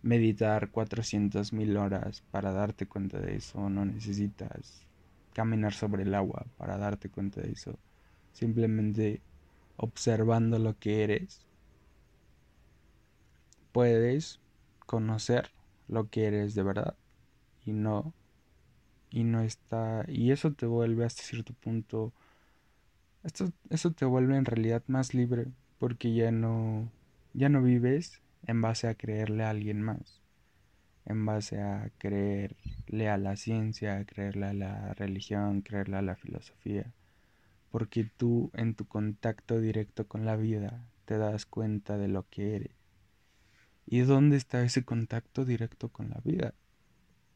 meditar 0.04 0.72
400 0.72 1.54
mil 1.54 1.78
horas 1.78 2.24
para 2.32 2.52
darte 2.52 2.88
cuenta 2.88 3.20
de 3.20 3.36
eso, 3.36 3.70
no 3.70 3.86
necesitas 3.86 4.86
caminar 5.34 5.74
sobre 5.74 6.04
el 6.04 6.14
agua 6.16 6.46
para 6.58 6.78
darte 6.78 7.10
cuenta 7.10 7.42
de 7.42 7.52
eso. 7.52 7.78
Simplemente 8.34 9.22
observando 9.78 10.60
lo 10.60 10.78
que 10.78 11.04
eres, 11.04 11.46
puedes 13.72 14.40
conocer 14.86 15.52
lo 15.88 16.10
que 16.10 16.26
eres 16.26 16.56
de 16.56 16.64
verdad 16.64 16.96
y 17.66 17.74
no 17.74 18.14
y 19.10 19.24
no 19.24 19.42
está 19.42 20.06
y 20.08 20.32
eso 20.32 20.54
te 20.54 20.66
vuelve 20.66 21.06
hasta 21.06 21.24
cierto 21.24 21.54
punto 21.54 22.14
esto, 23.24 23.52
eso 23.70 23.92
te 23.92 24.06
vuelve 24.06 24.38
en 24.38 24.46
realidad 24.46 24.84
más 24.88 25.14
libre 25.14 25.48
porque 25.80 26.14
ya 26.14 26.32
no 26.32 26.90
ya 27.34 27.50
no 27.50 27.62
vives 27.62 28.22
en 28.44 28.62
base 28.62 28.88
a 28.88 28.96
creerle 28.96 29.44
a 29.44 29.50
alguien 29.50 29.82
más 29.82 30.22
en 31.06 31.26
base 31.26 31.62
a 31.62 31.92
creerle 31.98 33.10
a 33.10 33.18
la 33.18 33.36
ciencia 33.36 34.06
creerle 34.06 34.48
a 34.48 34.54
la 34.54 34.94
religión 34.94 35.62
creerle 35.62 35.98
a 35.98 36.02
la 36.02 36.16
filosofía 36.16 36.94
porque 37.70 38.04
tú 38.04 38.52
en 38.54 38.76
tu 38.76 38.86
contacto 38.86 39.60
directo 39.60 40.08
con 40.08 40.26
la 40.26 40.36
vida 40.36 40.86
te 41.06 41.18
das 41.18 41.46
cuenta 41.46 41.98
de 41.98 42.08
lo 42.08 42.28
que 42.30 42.56
eres 42.56 42.82
¿Y 43.92 44.00
dónde 44.00 44.38
está 44.38 44.64
ese 44.64 44.86
contacto 44.86 45.44
directo 45.44 45.90
con 45.90 46.10
la 46.10 46.22
vida? 46.24 46.54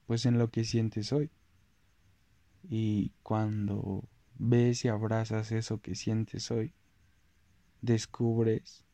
Pues 0.06 0.26
en 0.26 0.38
lo 0.38 0.52
que 0.52 0.64
sientes 0.64 1.12
hoy. 1.12 1.30
Y 2.64 3.12
cuando 3.24 4.08
ves 4.38 4.86
y 4.86 4.88
abrazas 4.88 5.52
eso 5.52 5.82
que 5.82 5.96
sientes 5.96 6.52
hoy, 6.52 6.74
descubres 7.82 8.85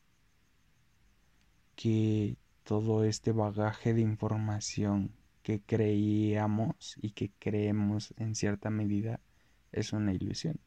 que 1.82 2.36
todo 2.62 3.02
este 3.02 3.32
bagaje 3.32 3.92
de 3.92 4.02
información 4.02 5.10
que 5.42 5.60
creíamos 5.60 6.96
y 7.02 7.10
que 7.10 7.32
creemos 7.40 8.14
en 8.18 8.36
cierta 8.36 8.70
medida 8.70 9.18
es 9.72 9.92
una 9.92 10.12
ilusión. 10.12 10.60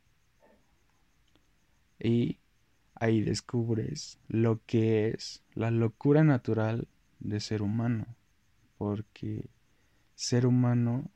Y 1.98 2.39
ahí 2.95 3.22
descubres 3.22 4.19
lo 4.27 4.60
que 4.65 5.07
es 5.07 5.41
la 5.53 5.72
locura 5.72 6.25
natural 6.25 6.89
de 7.22 7.39
ser 7.39 7.62
humano, 7.62 8.07
porque 8.77 9.48
ser 10.15 10.45
humano 10.45 11.10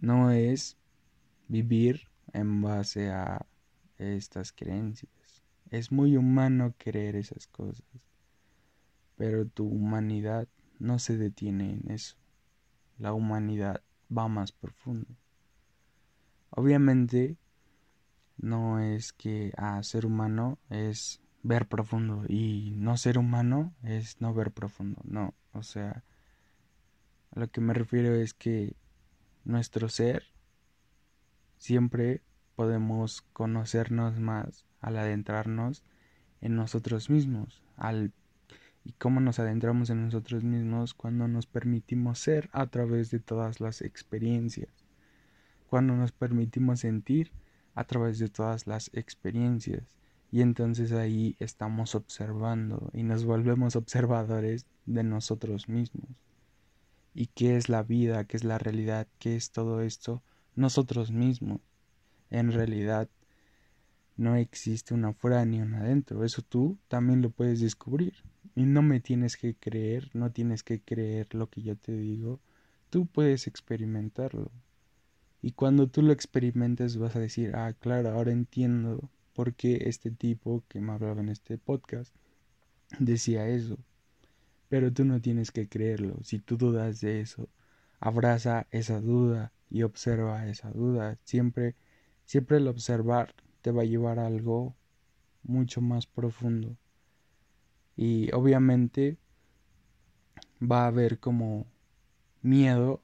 no 0.00 0.30
es 0.30 0.76
vivir 1.48 2.02
en 2.32 2.62
base 2.62 3.10
a 3.10 3.44
estas 3.98 4.52
creencias. 4.52 5.15
Es 5.70 5.90
muy 5.92 6.16
humano 6.16 6.74
creer 6.78 7.16
esas 7.16 7.46
cosas, 7.46 7.86
pero 9.16 9.46
tu 9.46 9.66
humanidad 9.66 10.48
no 10.78 10.98
se 10.98 11.16
detiene 11.16 11.72
en 11.72 11.90
eso. 11.90 12.16
La 12.98 13.12
humanidad 13.12 13.82
va 14.16 14.28
más 14.28 14.52
profundo. 14.52 15.08
Obviamente 16.50 17.36
no 18.38 18.80
es 18.80 19.12
que 19.12 19.52
a 19.56 19.82
ser 19.82 20.06
humano 20.06 20.58
es 20.70 21.20
ver 21.42 21.66
profundo 21.66 22.24
y 22.28 22.74
no 22.76 22.96
ser 22.96 23.18
humano 23.18 23.74
es 23.82 24.20
no 24.20 24.34
ver 24.34 24.50
profundo, 24.50 25.00
no, 25.04 25.34
o 25.52 25.62
sea, 25.62 26.02
a 27.30 27.40
lo 27.40 27.48
que 27.48 27.60
me 27.60 27.72
refiero 27.72 28.14
es 28.14 28.34
que 28.34 28.74
nuestro 29.44 29.88
ser 29.88 30.24
siempre 31.56 32.22
podemos 32.56 33.22
conocernos 33.32 34.18
más 34.18 34.66
al 34.80 34.98
adentrarnos 34.98 35.84
en 36.40 36.56
nosotros 36.56 37.10
mismos, 37.10 37.62
al 37.76 38.12
y 38.86 38.92
cómo 38.92 39.18
nos 39.18 39.40
adentramos 39.40 39.90
en 39.90 40.04
nosotros 40.04 40.44
mismos 40.44 40.94
cuando 40.94 41.26
nos 41.26 41.46
permitimos 41.46 42.20
ser 42.20 42.48
a 42.52 42.68
través 42.68 43.10
de 43.10 43.18
todas 43.18 43.60
las 43.60 43.82
experiencias, 43.82 44.70
cuando 45.68 45.96
nos 45.96 46.12
permitimos 46.12 46.80
sentir 46.80 47.32
a 47.74 47.82
través 47.82 48.20
de 48.20 48.28
todas 48.28 48.68
las 48.68 48.90
experiencias. 48.94 49.96
Y 50.30 50.40
entonces 50.40 50.92
ahí 50.92 51.34
estamos 51.40 51.96
observando 51.96 52.90
y 52.92 53.02
nos 53.02 53.24
volvemos 53.24 53.74
observadores 53.74 54.66
de 54.86 55.02
nosotros 55.02 55.68
mismos. 55.68 56.08
¿Y 57.12 57.26
qué 57.26 57.56
es 57.56 57.68
la 57.68 57.82
vida? 57.82 58.24
¿Qué 58.24 58.36
es 58.36 58.44
la 58.44 58.58
realidad? 58.58 59.08
¿Qué 59.18 59.34
es 59.34 59.50
todo 59.50 59.80
esto? 59.80 60.22
Nosotros 60.54 61.10
mismos. 61.10 61.60
En 62.38 62.52
realidad 62.52 63.08
no 64.18 64.36
existe 64.36 64.92
una 64.92 65.08
afuera 65.08 65.42
ni 65.46 65.62
una 65.62 65.80
adentro. 65.80 66.22
Eso 66.22 66.42
tú 66.42 66.76
también 66.86 67.22
lo 67.22 67.30
puedes 67.30 67.60
descubrir. 67.60 68.12
Y 68.54 68.66
no 68.66 68.82
me 68.82 69.00
tienes 69.00 69.38
que 69.38 69.54
creer, 69.54 70.10
no 70.12 70.30
tienes 70.32 70.62
que 70.62 70.80
creer 70.80 71.34
lo 71.34 71.48
que 71.48 71.62
yo 71.62 71.76
te 71.76 71.92
digo. 71.92 72.40
Tú 72.90 73.06
puedes 73.06 73.46
experimentarlo. 73.46 74.50
Y 75.40 75.52
cuando 75.52 75.86
tú 75.88 76.02
lo 76.02 76.12
experimentes 76.12 76.98
vas 76.98 77.16
a 77.16 77.20
decir, 77.20 77.56
ah, 77.56 77.72
claro, 77.72 78.10
ahora 78.10 78.32
entiendo 78.32 79.10
por 79.32 79.54
qué 79.54 79.84
este 79.86 80.10
tipo 80.10 80.62
que 80.68 80.80
me 80.80 80.92
hablaba 80.92 81.22
en 81.22 81.30
este 81.30 81.56
podcast 81.56 82.14
decía 82.98 83.48
eso. 83.48 83.78
Pero 84.68 84.92
tú 84.92 85.06
no 85.06 85.22
tienes 85.22 85.52
que 85.52 85.68
creerlo. 85.68 86.18
Si 86.22 86.38
tú 86.38 86.58
dudas 86.58 87.00
de 87.00 87.20
eso, 87.22 87.48
abraza 87.98 88.66
esa 88.70 89.00
duda 89.00 89.52
y 89.70 89.84
observa 89.84 90.46
esa 90.48 90.70
duda. 90.70 91.18
Siempre, 91.24 91.76
siempre 92.26 92.58
el 92.58 92.68
observar 92.68 93.34
te 93.62 93.70
va 93.70 93.82
a 93.82 93.86
llevar 93.86 94.18
a 94.18 94.26
algo 94.26 94.76
mucho 95.42 95.80
más 95.80 96.06
profundo. 96.06 96.76
Y 97.96 98.32
obviamente 98.34 99.16
va 100.60 100.84
a 100.84 100.88
haber 100.88 101.18
como 101.18 101.66
miedo 102.42 103.02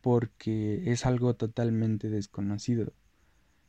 porque 0.00 0.90
es 0.92 1.04
algo 1.04 1.34
totalmente 1.34 2.08
desconocido. 2.08 2.92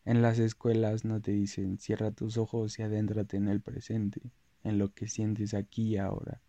En 0.06 0.22
las 0.22 0.40
escuelas 0.40 1.06
no 1.06 1.22
te 1.22 1.32
dicen 1.32 1.78
cierra 1.78 2.12
tus 2.12 2.38
ojos 2.38 2.78
y 2.80 2.84
adéntrate 2.84 3.38
en 3.38 3.48
el 3.48 3.62
presente, 3.62 4.22
en 4.64 4.78
lo 4.78 4.94
que 4.94 5.08
sientes 5.08 5.54
aquí 5.54 5.90
y 5.90 5.98
ahora. 5.98 6.42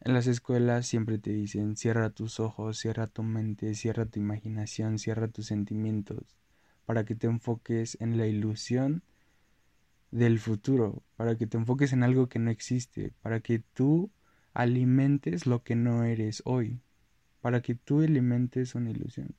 En 0.00 0.14
las 0.14 0.26
escuelas 0.26 0.86
siempre 0.86 1.18
te 1.18 1.30
dicen 1.30 1.76
cierra 1.76 2.10
tus 2.10 2.40
ojos, 2.40 2.78
cierra 2.78 3.06
tu 3.06 3.22
mente, 3.22 3.74
cierra 3.74 4.06
tu 4.06 4.18
imaginación, 4.18 4.98
cierra 4.98 5.28
tus 5.28 5.46
sentimientos, 5.46 6.36
para 6.86 7.04
que 7.04 7.14
te 7.14 7.26
enfoques 7.26 7.96
en 8.00 8.16
la 8.16 8.26
ilusión 8.26 9.02
del 10.10 10.38
futuro, 10.38 11.02
para 11.16 11.36
que 11.36 11.46
te 11.46 11.56
enfoques 11.56 11.92
en 11.92 12.02
algo 12.02 12.28
que 12.28 12.38
no 12.38 12.50
existe, 12.50 13.12
para 13.22 13.40
que 13.40 13.60
tú 13.60 14.10
alimentes 14.52 15.46
lo 15.46 15.62
que 15.62 15.76
no 15.76 16.04
eres 16.04 16.42
hoy 16.44 16.80
para 17.42 17.60
que 17.60 17.74
tú 17.74 18.00
alimentes 18.00 18.74
una 18.74 18.90
ilusión. 18.90 19.34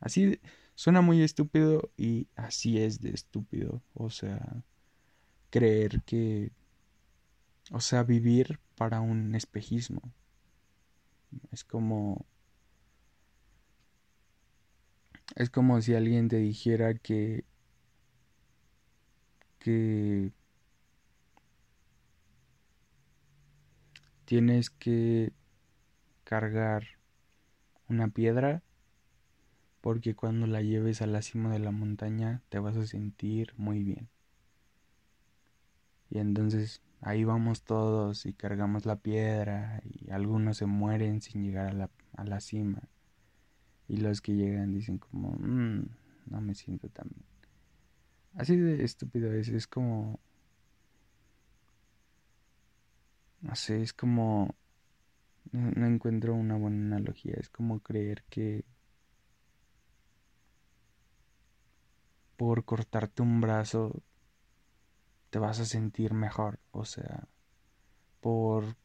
Así 0.00 0.40
suena 0.74 1.00
muy 1.00 1.22
estúpido 1.22 1.90
y 1.96 2.26
así 2.34 2.78
es 2.78 3.00
de 3.00 3.10
estúpido. 3.10 3.82
O 3.94 4.10
sea, 4.10 4.62
creer 5.48 6.02
que... 6.02 6.52
O 7.70 7.80
sea, 7.80 8.02
vivir 8.02 8.58
para 8.74 9.00
un 9.00 9.34
espejismo. 9.34 10.12
Es 11.52 11.64
como... 11.64 12.26
Es 15.34 15.50
como 15.50 15.80
si 15.80 15.94
alguien 15.94 16.28
te 16.28 16.36
dijera 16.36 16.94
que... 16.94 17.44
que... 19.58 20.32
Tienes 24.24 24.70
que 24.70 25.32
cargar 26.24 26.84
una 27.88 28.08
piedra 28.08 28.62
porque 29.80 30.14
cuando 30.14 30.46
la 30.46 30.62
lleves 30.62 31.02
a 31.02 31.06
la 31.06 31.22
cima 31.22 31.50
de 31.52 31.58
la 31.58 31.70
montaña 31.70 32.42
te 32.48 32.58
vas 32.58 32.76
a 32.76 32.86
sentir 32.86 33.52
muy 33.56 33.82
bien. 33.82 34.08
Y 36.10 36.18
entonces 36.18 36.82
ahí 37.00 37.24
vamos 37.24 37.62
todos 37.62 38.26
y 38.26 38.34
cargamos 38.34 38.84
la 38.84 38.96
piedra 38.96 39.80
y 39.84 40.10
algunos 40.10 40.58
se 40.58 40.66
mueren 40.66 41.22
sin 41.22 41.42
llegar 41.42 41.68
a 41.68 41.72
la, 41.72 41.90
a 42.16 42.24
la 42.24 42.40
cima. 42.40 42.89
Y 43.90 43.96
los 43.96 44.20
que 44.20 44.36
llegan 44.36 44.72
dicen 44.72 44.98
como, 44.98 45.32
mmm, 45.32 45.82
no 46.26 46.40
me 46.40 46.54
siento 46.54 46.88
tan 46.88 47.08
bien. 47.08 47.24
Así 48.36 48.56
de 48.56 48.84
estúpido 48.84 49.32
es, 49.32 49.48
es 49.48 49.66
como... 49.66 50.20
No 53.40 53.56
sé, 53.56 53.82
es 53.82 53.92
como 53.92 54.54
no, 55.50 55.86
encuentro 55.86 56.34
una 56.34 56.56
buena 56.56 56.96
analogía. 56.96 57.34
Es 57.36 57.48
como 57.48 57.80
creer 57.80 58.22
que 58.30 58.64
por 62.36 62.64
cortarte 62.64 63.22
un 63.22 63.40
brazo 63.40 64.02
te 65.30 65.40
vas 65.40 65.58
a 65.58 65.64
sentir 65.64 66.14
mejor. 66.14 66.60
O 66.70 66.84
sea, 66.84 67.26
por... 68.20 68.76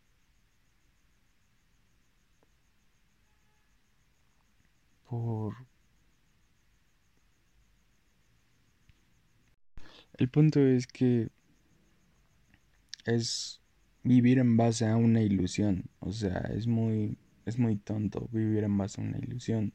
Por... 5.09 5.55
El 10.17 10.29
punto 10.29 10.59
es 10.61 10.87
que 10.87 11.29
es 13.05 13.61
vivir 14.03 14.39
en 14.39 14.55
base 14.57 14.87
a 14.87 14.95
una 14.95 15.21
ilusión. 15.21 15.85
O 15.99 16.11
sea, 16.11 16.37
es 16.53 16.67
muy, 16.67 17.17
es 17.45 17.59
muy 17.59 17.75
tonto 17.75 18.29
vivir 18.31 18.63
en 18.63 18.77
base 18.77 19.01
a 19.01 19.03
una 19.03 19.17
ilusión. 19.17 19.73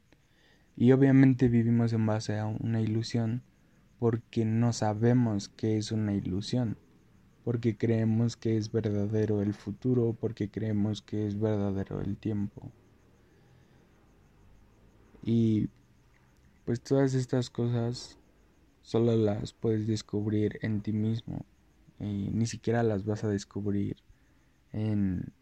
Y 0.77 0.93
obviamente 0.93 1.49
vivimos 1.49 1.93
en 1.93 2.07
base 2.07 2.39
a 2.39 2.47
una 2.47 2.81
ilusión 2.81 3.43
porque 3.99 4.45
no 4.45 4.73
sabemos 4.73 5.49
qué 5.51 5.77
es 5.77 5.93
una 5.93 6.15
ilusión. 6.15 6.79
Porque 7.45 7.77
creemos 7.77 8.37
que 8.37 8.57
es 8.57 8.73
verdadero 8.73 9.43
el 9.43 9.55
futuro, 9.55 10.17
porque 10.19 10.51
creemos 10.51 11.03
que 11.03 11.27
es 11.27 11.39
verdadero 11.39 12.01
el 12.01 12.17
tiempo. 12.17 12.73
Y 15.23 15.69
pues 16.65 16.81
todas 16.81 17.15
estas 17.15 17.51
cosas 17.51 18.19
solo 18.83 19.17
las 19.17 19.53
puedes 19.53 19.87
descubrir 19.87 20.59
en 20.63 20.81
ti 20.81 20.93
mismo 20.93 21.45
y 21.99 22.31
ni 22.33 22.47
siquiera 22.47 22.83
las 22.83 23.05
vas 23.05 23.25
a 23.25 23.29
descubrir 23.29 23.97
en 24.73 25.33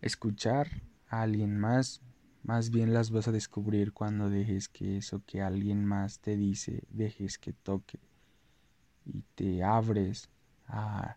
escuchar 0.00 0.82
a 1.08 1.22
alguien 1.22 1.58
más, 1.58 2.00
más 2.42 2.70
bien 2.70 2.94
las 2.94 3.10
vas 3.10 3.28
a 3.28 3.32
descubrir 3.32 3.92
cuando 3.92 4.30
dejes 4.30 4.68
que 4.68 4.96
eso 4.96 5.22
que 5.26 5.42
alguien 5.42 5.84
más 5.84 6.20
te 6.20 6.36
dice, 6.36 6.84
dejes 6.90 7.38
que 7.38 7.52
toque 7.52 7.98
y 9.04 9.22
te 9.34 9.62
abres 9.62 10.30
a, 10.66 11.16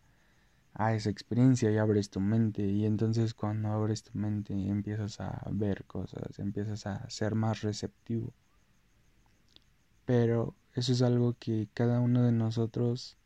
a 0.79 0.93
esa 0.93 1.09
experiencia 1.09 1.71
y 1.71 1.77
abres 1.77 2.11
tu 2.11 2.19
mente 2.19 2.61
y 2.63 2.85
entonces 2.85 3.33
cuando 3.33 3.69
abres 3.69 4.03
tu 4.03 4.11
mente 4.15 4.53
empiezas 4.53 5.19
a 5.19 5.41
ver 5.51 5.85
cosas, 5.85 6.37
empiezas 6.37 6.85
a 6.85 7.09
ser 7.09 7.33
más 7.33 7.61
receptivo. 7.61 8.31
Pero 10.05 10.53
eso 10.75 10.91
es 10.91 11.01
algo 11.01 11.35
que 11.39 11.67
cada 11.73 11.99
uno 11.99 12.21
de 12.23 12.31
nosotros 12.31 13.17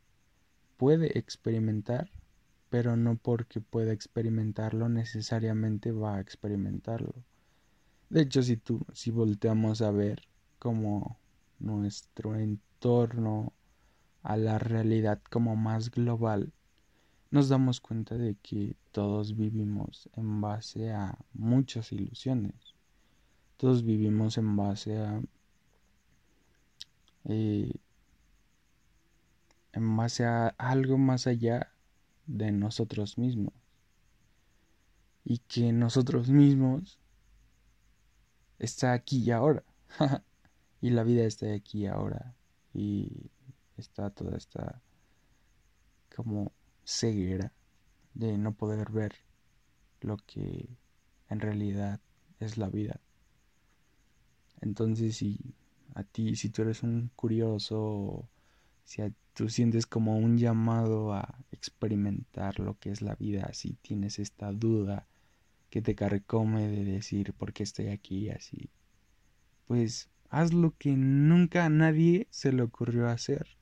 puede 0.77 1.19
experimentar, 1.19 2.09
pero 2.69 2.95
no 2.95 3.17
porque 3.17 3.59
pueda 3.59 3.91
experimentarlo 3.91 4.87
necesariamente 4.87 5.91
va 5.91 6.15
a 6.15 6.21
experimentarlo. 6.21 7.13
De 8.09 8.21
hecho, 8.21 8.43
si 8.43 8.55
tú 8.55 8.79
si 8.93 9.11
volteamos 9.11 9.81
a 9.81 9.91
ver 9.91 10.23
como 10.57 11.17
nuestro 11.59 12.35
entorno 12.37 13.51
a 14.23 14.37
la 14.37 14.57
realidad 14.57 15.21
como 15.29 15.57
más 15.57 15.91
global, 15.91 16.53
nos 17.32 17.48
damos 17.48 17.80
cuenta 17.80 18.17
de 18.17 18.36
que 18.36 18.76
todos 18.91 19.38
vivimos 19.38 20.10
en 20.17 20.41
base 20.41 20.91
a 20.91 21.17
muchas 21.34 21.94
ilusiones. 21.94 22.76
Todos 23.56 23.84
vivimos 23.84 24.38
en 24.38 24.56
base 24.58 24.98
a 24.98 25.22
eh, 27.26 27.72
en 29.74 29.96
base 29.96 30.26
a 30.26 30.48
algo 30.58 30.98
más 30.98 31.26
allá 31.26 31.72
de 32.28 32.52
nosotros 32.52 33.17
mismos. 33.17 33.54
Y 35.24 35.38
que 35.38 35.72
nosotros 35.72 36.30
mismos 36.30 37.00
está 38.60 38.91
aquí 38.91 39.24
y 39.24 39.32
ahora. 39.32 39.63
y 40.82 40.89
la 40.89 41.04
vida 41.04 41.24
está 41.24 41.54
aquí 41.54 41.84
y 41.84 41.88
ahora. 41.88 42.36
Y 42.74 43.32
está 43.78 44.10
toda 44.10 44.36
esta 44.36 44.82
como 46.13 46.52
ceguera 46.91 47.54
de 48.13 48.38
no 48.38 48.54
poder 48.54 48.91
ver 48.91 49.15
lo 50.01 50.17
que 50.17 50.69
en 51.30 51.39
realidad 51.39 51.99
es 52.39 52.58
la 52.58 52.69
vida. 52.69 52.99
Entonces, 54.60 55.17
si 55.17 55.39
a 55.95 56.04
ti, 56.04 56.36
si 56.36 56.49
tú 56.49 56.62
eres 56.63 56.84
un 56.84 57.10
curioso, 57.15 58.30
si 58.84 59.01
tú 59.34 59.49
sientes 59.49 59.86
como 59.86 60.17
un 60.17 60.38
llamado 60.38 61.13
a 61.13 61.43
experimentar 61.51 62.60
lo 62.60 62.77
que 62.80 62.91
es 62.91 63.01
la 63.01 63.15
vida, 63.15 63.49
si 63.54 63.73
tienes 63.73 64.19
esta 64.19 64.51
duda 64.51 65.08
que 65.69 65.82
te 65.82 65.95
carcome 65.95 66.67
de 66.67 66.84
decir 66.84 67.34
por 67.34 67.54
qué 67.54 67.63
estoy 67.63 67.88
aquí 67.88 68.30
así, 68.30 68.69
pues 69.67 70.10
haz 70.30 70.54
lo 70.54 70.75
que 70.77 70.95
nunca 70.95 71.65
a 71.65 71.69
nadie 71.69 72.27
se 72.30 72.51
le 72.51 72.62
ocurrió 72.62 73.08
hacer, 73.08 73.58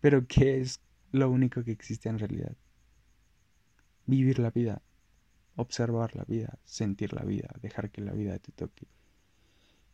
pero 0.00 0.26
que 0.26 0.60
es 0.60 0.80
lo 1.12 1.30
único 1.30 1.62
que 1.62 1.72
existe 1.72 2.08
en 2.08 2.18
realidad. 2.18 2.56
Vivir 4.06 4.38
la 4.38 4.50
vida, 4.50 4.82
observar 5.56 6.14
la 6.16 6.24
vida, 6.24 6.58
sentir 6.64 7.12
la 7.12 7.24
vida, 7.24 7.48
dejar 7.60 7.90
que 7.90 8.02
la 8.02 8.12
vida 8.12 8.38
te 8.38 8.52
toque. 8.52 8.86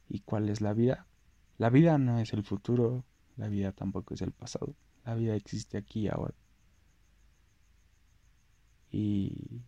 ¿Y 0.09 0.21
cuál 0.21 0.49
es 0.49 0.61
la 0.61 0.73
vida? 0.73 1.07
La 1.59 1.71
vida 1.71 1.99
no 1.99 2.19
es 2.19 2.33
el 2.33 2.43
futuro, 2.43 3.05
la 3.37 3.49
vida 3.49 3.73
tampoco 3.73 4.15
es 4.15 4.23
el 4.23 4.33
pasado, 4.33 4.75
la 5.05 5.15
vida 5.15 5.37
existe 5.37 5.77
aquí 5.79 6.03
y 6.03 6.09
ahora. 6.09 6.35
Y 8.91 9.63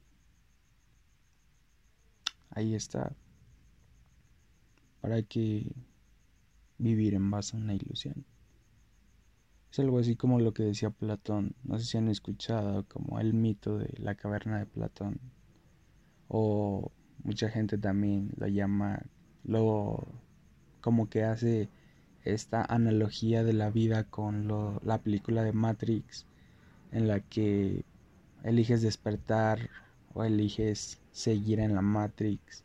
ahí 2.50 2.74
está. 2.74 3.14
¿Para 5.00 5.22
que 5.22 5.70
vivir 6.78 7.14
en 7.14 7.30
base 7.30 7.56
a 7.56 7.60
una 7.60 7.74
ilusión? 7.74 8.24
Es 9.72 9.78
algo 9.78 10.00
así 10.00 10.16
como 10.16 10.38
lo 10.38 10.52
que 10.52 10.64
decía 10.64 10.90
Platón. 10.90 11.54
No 11.64 11.78
sé 11.78 11.86
si 11.86 11.96
han 11.96 12.08
escuchado 12.08 12.84
como 12.88 13.20
el 13.20 13.32
mito 13.32 13.78
de 13.78 13.94
la 13.96 14.14
caverna 14.14 14.58
de 14.58 14.66
Platón. 14.66 15.18
O 16.28 16.92
mucha 17.24 17.48
gente 17.48 17.78
también 17.78 18.32
lo 18.36 18.48
llama, 18.48 19.00
lo 19.44 20.06
como 20.82 21.08
que 21.08 21.24
hace 21.24 21.70
esta 22.22 22.62
analogía 22.62 23.44
de 23.44 23.54
la 23.54 23.70
vida 23.70 24.04
con 24.04 24.46
la 24.82 24.98
película 24.98 25.42
de 25.42 25.54
Matrix, 25.54 26.26
en 26.90 27.08
la 27.08 27.20
que 27.20 27.86
eliges 28.44 28.82
despertar 28.82 29.70
o 30.12 30.22
eliges 30.22 31.00
seguir 31.12 31.60
en 31.60 31.74
la 31.74 31.80
Matrix. 31.80 32.62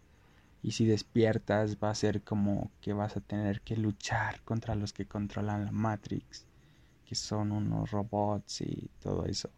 Y 0.62 0.72
si 0.72 0.86
despiertas 0.86 1.78
va 1.82 1.90
a 1.90 1.96
ser 1.96 2.22
como 2.24 2.70
que 2.82 2.92
vas 2.92 3.16
a 3.16 3.22
tener 3.22 3.62
que 3.62 3.78
luchar 3.78 4.42
contra 4.44 4.76
los 4.76 4.92
que 4.92 5.06
controlan 5.06 5.64
la 5.64 5.72
Matrix, 5.72 6.47
que 7.08 7.16
son 7.16 7.54
unos 7.54 7.90
robots 7.92 8.62
y 8.62 8.90
todo 9.00 9.26
eso. 9.26 9.50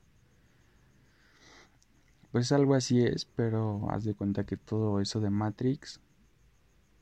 Pues 2.31 2.51
algo 2.51 2.75
así 2.75 3.01
es, 3.01 3.25
pero 3.25 3.89
haz 3.89 4.03
de 4.03 4.13
cuenta 4.13 4.45
que 4.45 4.55
todo 4.55 5.01
eso 5.01 5.19
de 5.19 5.31
Matrix 5.31 5.99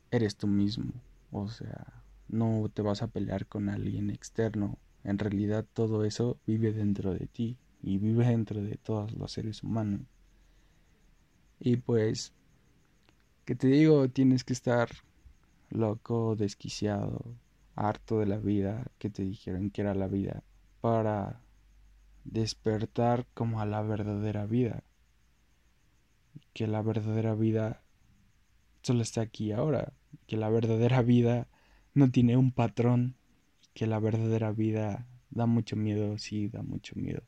eres 0.09 0.37
tú 0.37 0.47
mismo. 0.47 0.93
O 1.31 1.49
sea, 1.49 2.01
no 2.29 2.71
te 2.73 2.81
vas 2.81 3.01
a 3.01 3.07
pelear 3.07 3.45
con 3.45 3.67
alguien 3.67 4.09
externo. 4.09 4.77
En 5.03 5.19
realidad 5.19 5.65
todo 5.73 6.05
eso 6.05 6.39
vive 6.47 6.71
dentro 6.71 7.13
de 7.13 7.27
ti 7.27 7.57
y 7.81 7.97
vive 7.97 8.25
dentro 8.25 8.61
de 8.61 8.77
todos 8.77 9.11
los 9.11 9.33
seres 9.33 9.63
humanos. 9.63 10.01
Y 11.59 11.75
pues, 11.75 12.31
que 13.43 13.55
te 13.55 13.67
digo, 13.67 14.07
tienes 14.07 14.45
que 14.45 14.53
estar 14.53 14.89
loco, 15.69 16.37
desquiciado, 16.37 17.35
harto 17.77 18.19
de 18.19 18.25
la 18.25 18.37
vida 18.37 18.91
que 18.97 19.09
te 19.09 19.23
dijeron 19.23 19.69
que 19.69 19.81
era 19.81 19.93
la 19.93 20.07
vida 20.07 20.43
para 20.81 21.41
despertar 22.25 23.25
como 23.33 23.61
a 23.61 23.65
la 23.65 23.81
verdadera 23.81 24.45
vida. 24.45 24.83
Que 26.53 26.67
la 26.67 26.81
verdadera 26.81 27.35
vida 27.35 27.83
solo 28.81 29.01
está 29.01 29.21
aquí 29.21 29.51
ahora. 29.51 29.93
Que 30.25 30.37
la 30.37 30.49
verdadera 30.49 31.01
vida 31.01 31.47
no 31.93 32.11
tiene 32.11 32.35
un 32.35 32.51
patrón, 32.51 33.15
que 33.73 33.87
la 33.87 33.99
verdadera 33.99 34.51
vida 34.51 35.07
da 35.29 35.45
mucho 35.45 35.75
miedo, 35.75 36.17
sí, 36.17 36.47
da 36.47 36.63
mucho 36.63 36.95
miedo. 36.95 37.23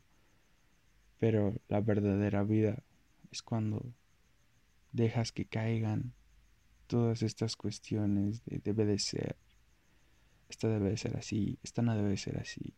Pero 1.19 1.53
la 1.67 1.81
verdadera 1.81 2.43
vida 2.43 2.83
es 3.31 3.43
cuando 3.43 3.93
dejas 4.91 5.31
que 5.31 5.45
caigan 5.45 6.13
todas 6.87 7.21
estas 7.21 7.55
cuestiones 7.55 8.43
de 8.45 8.59
debe 8.59 8.85
de 8.85 8.97
ser, 8.97 9.35
esta 10.49 10.67
debe 10.67 10.89
de 10.89 10.97
ser 10.97 11.15
así, 11.17 11.57
esta 11.63 11.81
no 11.81 11.95
debe 11.95 12.17
ser 12.17 12.39
así. 12.39 12.73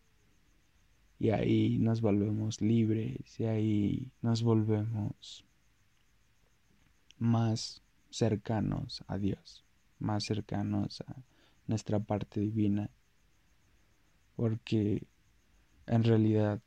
Y 1.20 1.30
ahí 1.30 1.78
nos 1.80 2.02
volvemos 2.02 2.62
libres 2.62 3.40
y 3.40 3.46
ahí 3.46 4.12
nos 4.22 4.44
volvemos 4.44 5.46
más 7.18 7.82
cercanos 8.10 9.04
a 9.08 9.18
Dios, 9.18 9.64
más 10.00 10.26
cercanos 10.26 11.02
a 11.02 11.16
nuestra 11.68 12.00
parte 12.00 12.42
divina, 12.42 12.90
porque 14.36 15.08
en 15.86 16.04
realidad 16.04 16.62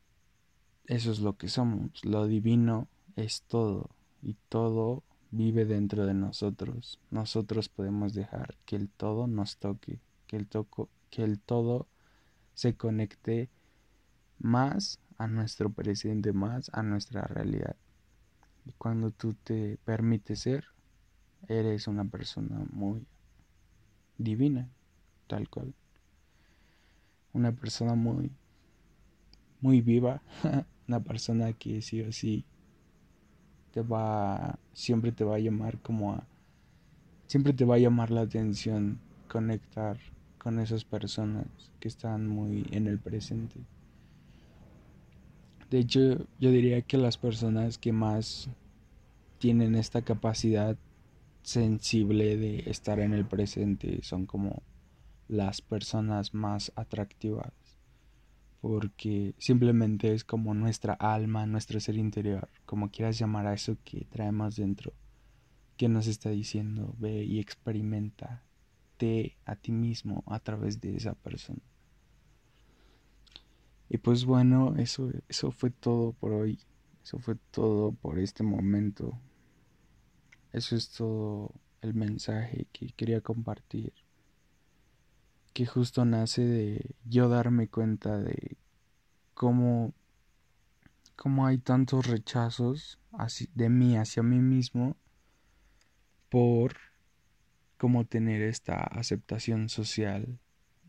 eso 0.87 1.11
es 1.11 1.19
lo 1.19 1.37
que 1.37 1.49
somos, 1.49 2.05
lo 2.05 2.27
divino 2.27 2.88
es 3.17 3.43
todo 3.43 3.90
y 4.23 4.37
todo 4.49 5.03
vive 5.31 5.64
dentro 5.64 6.07
de 6.07 6.14
nosotros. 6.14 7.01
Nosotros 7.11 7.69
podemos 7.69 8.14
dejar 8.14 8.57
que 8.64 8.77
el 8.77 8.88
todo 8.88 9.27
nos 9.27 9.57
toque, 9.57 10.01
que 10.26 10.37
el, 10.37 10.46
toco, 10.46 10.88
que 11.10 11.22
el 11.22 11.40
todo 11.40 11.87
se 12.54 12.76
conecte 12.76 13.50
más 14.38 15.00
a 15.18 15.26
nuestro 15.26 15.70
presente, 15.70 16.32
más 16.32 16.70
a 16.72 16.82
nuestra 16.82 17.22
realidad. 17.22 17.76
Y 18.66 18.72
cuando 18.72 19.10
tú 19.10 19.34
te 19.34 19.78
permites 19.84 20.40
ser, 20.40 20.64
eres 21.48 21.87
una 21.87 22.04
persona 22.04 22.64
muy 22.72 23.06
divina 24.18 24.68
tal 25.26 25.48
cual. 25.48 25.74
Una 27.32 27.52
persona 27.52 27.94
muy, 27.94 28.30
muy 29.60 29.80
viva, 29.80 30.22
una 30.88 31.00
persona 31.00 31.52
que 31.52 31.82
sí 31.82 32.00
o 32.02 32.12
sí 32.12 32.44
te 33.72 33.82
va, 33.82 34.58
siempre 34.72 35.10
te 35.10 35.24
va 35.24 35.37
a 35.37 35.40
llamar 35.40 35.80
como 35.80 36.12
a, 36.12 36.26
siempre 37.26 37.52
te 37.52 37.64
va 37.64 37.74
a 37.74 37.78
llamar 37.78 38.10
la 38.10 38.20
atención 38.20 39.00
conectar 39.35 39.99
con 40.38 40.61
esas 40.61 40.85
personas 40.85 41.49
que 41.81 41.88
están 41.88 42.29
muy 42.29 42.68
en 42.70 42.87
el 42.87 43.01
presente. 43.01 43.59
De 45.70 45.81
hecho, 45.81 46.29
yo 46.38 46.53
diría 46.53 46.83
que 46.83 46.99
las 46.99 47.18
personas 47.18 47.77
que 47.77 47.92
más 47.92 48.49
tienen 49.38 49.75
esta 49.75 50.03
capacidad 50.03 50.77
sensible 51.42 52.37
de 52.37 52.70
estar 52.70 53.01
en 53.01 53.12
el 53.12 53.27
presente 53.27 53.99
son 54.05 54.25
como 54.25 54.62
las 55.27 55.61
personas 55.62 56.33
más 56.33 56.70
atractivas 56.77 57.53
porque 58.61 59.35
simplemente 59.38 60.14
es 60.14 60.23
como 60.23 60.55
nuestra 60.55 60.92
alma, 60.92 61.44
nuestro 61.44 61.81
ser 61.81 61.97
interior, 61.97 62.49
como 62.66 62.92
quieras 62.92 63.18
llamar 63.18 63.49
a 63.49 63.55
eso 63.55 63.77
que 63.85 64.07
traemos 64.09 64.55
dentro, 64.55 64.92
que 65.77 65.88
nos 65.88 66.07
está 66.07 66.31
diciendo, 66.31 66.94
ve 66.99 67.25
y 67.25 67.40
experimenta 67.40 68.43
a 69.44 69.57
ti 69.57 69.72
mismo 69.72 70.22
a 70.26 70.40
través 70.40 70.80
de 70.80 70.96
esa 70.96 71.14
persona. 71.14 71.61
Y 73.88 73.98
pues 73.98 74.24
bueno, 74.24 74.74
eso, 74.76 75.11
eso 75.28 75.50
fue 75.50 75.70
todo 75.70 76.12
por 76.12 76.33
hoy, 76.33 76.59
eso 77.02 77.18
fue 77.18 77.37
todo 77.50 77.92
por 77.92 78.18
este 78.18 78.42
momento, 78.42 79.18
eso 80.52 80.74
es 80.74 80.90
todo 80.90 81.52
el 81.83 81.94
mensaje 81.94 82.66
que 82.72 82.88
quería 82.92 83.20
compartir 83.20 83.92
que 85.54 85.66
justo 85.66 86.04
nace 86.04 86.42
de 86.42 86.96
yo 87.04 87.28
darme 87.28 87.68
cuenta 87.68 88.18
de 88.18 88.57
cómo, 89.35 89.94
cómo 91.14 91.46
hay 91.46 91.59
tantos 91.59 92.09
rechazos 92.09 92.98
de 93.54 93.68
mí 93.68 93.96
hacia 93.96 94.24
mí 94.24 94.40
mismo 94.40 94.96
por 96.28 96.74
cómo 97.85 98.07
tener 98.07 98.40
esta 98.40 98.77
aceptación 98.77 99.68
social, 99.68 100.38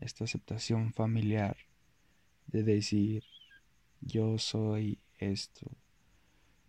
esta 0.00 0.24
aceptación 0.24 0.94
familiar 0.94 1.58
de 2.46 2.62
decir 2.62 3.22
yo 4.00 4.38
soy 4.38 4.98
esto, 5.18 5.70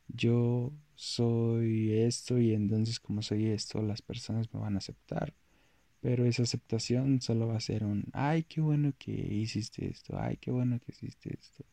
yo 0.10 0.74
soy 0.96 1.94
esto 1.94 2.40
y 2.40 2.54
entonces 2.54 3.00
como 3.00 3.22
soy 3.22 3.46
esto 3.46 3.82
las 3.82 4.02
personas 4.02 4.54
me 4.54 4.60
van 4.60 4.76
a 4.76 4.80
aceptar 4.80 5.34
pero 6.02 6.26
esa 6.26 6.44
aceptación 6.44 7.22
solo 7.22 7.48
va 7.48 7.56
a 7.56 7.62
ser 7.62 7.86
un, 7.86 8.04
ay, 8.12 8.44
qué 8.44 8.60
bueno 8.60 8.92
que 9.00 9.14
hiciste 9.14 9.88
esto, 9.88 10.20
ay, 10.20 10.36
qué 10.36 10.52
bueno 10.52 10.78
que 10.80 10.92
hiciste 10.92 11.38
esto. 11.40 11.64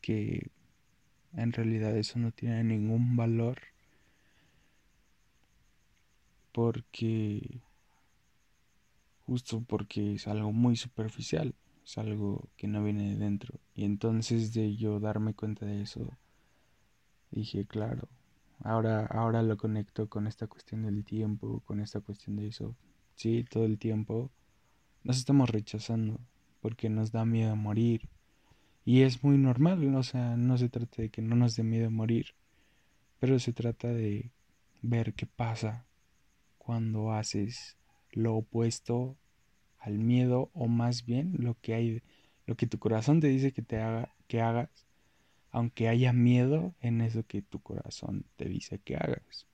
Que 0.00 0.52
en 1.32 1.52
realidad 1.52 1.96
eso 1.96 2.20
no 2.20 2.30
tiene 2.30 2.62
ningún 2.62 3.16
valor. 3.16 3.58
Porque, 6.52 7.60
justo 9.32 9.64
porque 9.66 10.12
es 10.12 10.28
algo 10.28 10.52
muy 10.52 10.76
superficial, 10.76 11.54
es 11.82 11.96
algo 11.96 12.50
que 12.58 12.68
no 12.68 12.84
viene 12.84 13.14
de 13.14 13.16
dentro. 13.16 13.58
Y 13.74 13.84
entonces 13.84 14.52
de 14.52 14.76
yo 14.76 15.00
darme 15.00 15.32
cuenta 15.32 15.64
de 15.64 15.80
eso, 15.80 16.06
dije, 17.30 17.64
claro, 17.64 18.10
ahora, 18.62 19.06
ahora 19.06 19.42
lo 19.42 19.56
conecto 19.56 20.10
con 20.10 20.26
esta 20.26 20.48
cuestión 20.48 20.82
del 20.82 21.02
tiempo, 21.02 21.62
con 21.64 21.80
esta 21.80 22.00
cuestión 22.02 22.36
de 22.36 22.48
eso 22.48 22.76
sí, 23.14 23.42
todo 23.48 23.64
el 23.64 23.78
tiempo, 23.78 24.30
nos 25.02 25.16
estamos 25.16 25.48
rechazando 25.48 26.20
porque 26.60 26.90
nos 26.90 27.10
da 27.10 27.24
miedo 27.24 27.56
morir. 27.56 28.10
Y 28.84 29.00
es 29.00 29.24
muy 29.24 29.38
normal, 29.38 29.94
o 29.94 30.02
sea, 30.02 30.36
no 30.36 30.58
se 30.58 30.68
trata 30.68 31.00
de 31.00 31.08
que 31.08 31.22
no 31.22 31.36
nos 31.36 31.56
dé 31.56 31.62
miedo 31.62 31.90
morir, 31.90 32.34
pero 33.18 33.38
se 33.38 33.54
trata 33.54 33.88
de 33.88 34.30
ver 34.82 35.14
qué 35.14 35.24
pasa 35.24 35.86
cuando 36.58 37.12
haces 37.12 37.78
lo 38.10 38.34
opuesto 38.34 39.16
al 39.82 39.98
miedo 39.98 40.50
o 40.54 40.68
más 40.68 41.04
bien 41.04 41.34
lo 41.38 41.56
que 41.60 41.74
hay 41.74 42.02
lo 42.46 42.56
que 42.56 42.66
tu 42.66 42.78
corazón 42.78 43.20
te 43.20 43.28
dice 43.28 43.52
que 43.52 43.62
te 43.62 43.78
haga 43.78 44.14
que 44.26 44.40
hagas 44.40 44.86
aunque 45.52 45.88
haya 45.88 46.12
miedo 46.14 46.74
en 46.80 47.02
eso 47.02 47.24
que 47.26 47.42
tu 47.42 47.60
corazón 47.60 48.24
te 48.36 48.46
dice 48.46 48.78
que 48.78 48.96
hagas. 48.96 49.46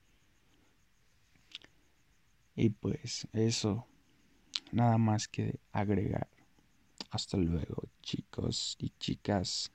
Y 2.55 2.69
pues 2.69 3.27
eso, 3.33 3.85
nada 4.71 4.97
más 4.97 5.27
que 5.27 5.59
agregar. 5.73 6.29
Hasta 7.11 7.37
luego 7.37 7.83
chicos 8.01 8.77
y 8.79 8.91
chicas. 8.97 9.71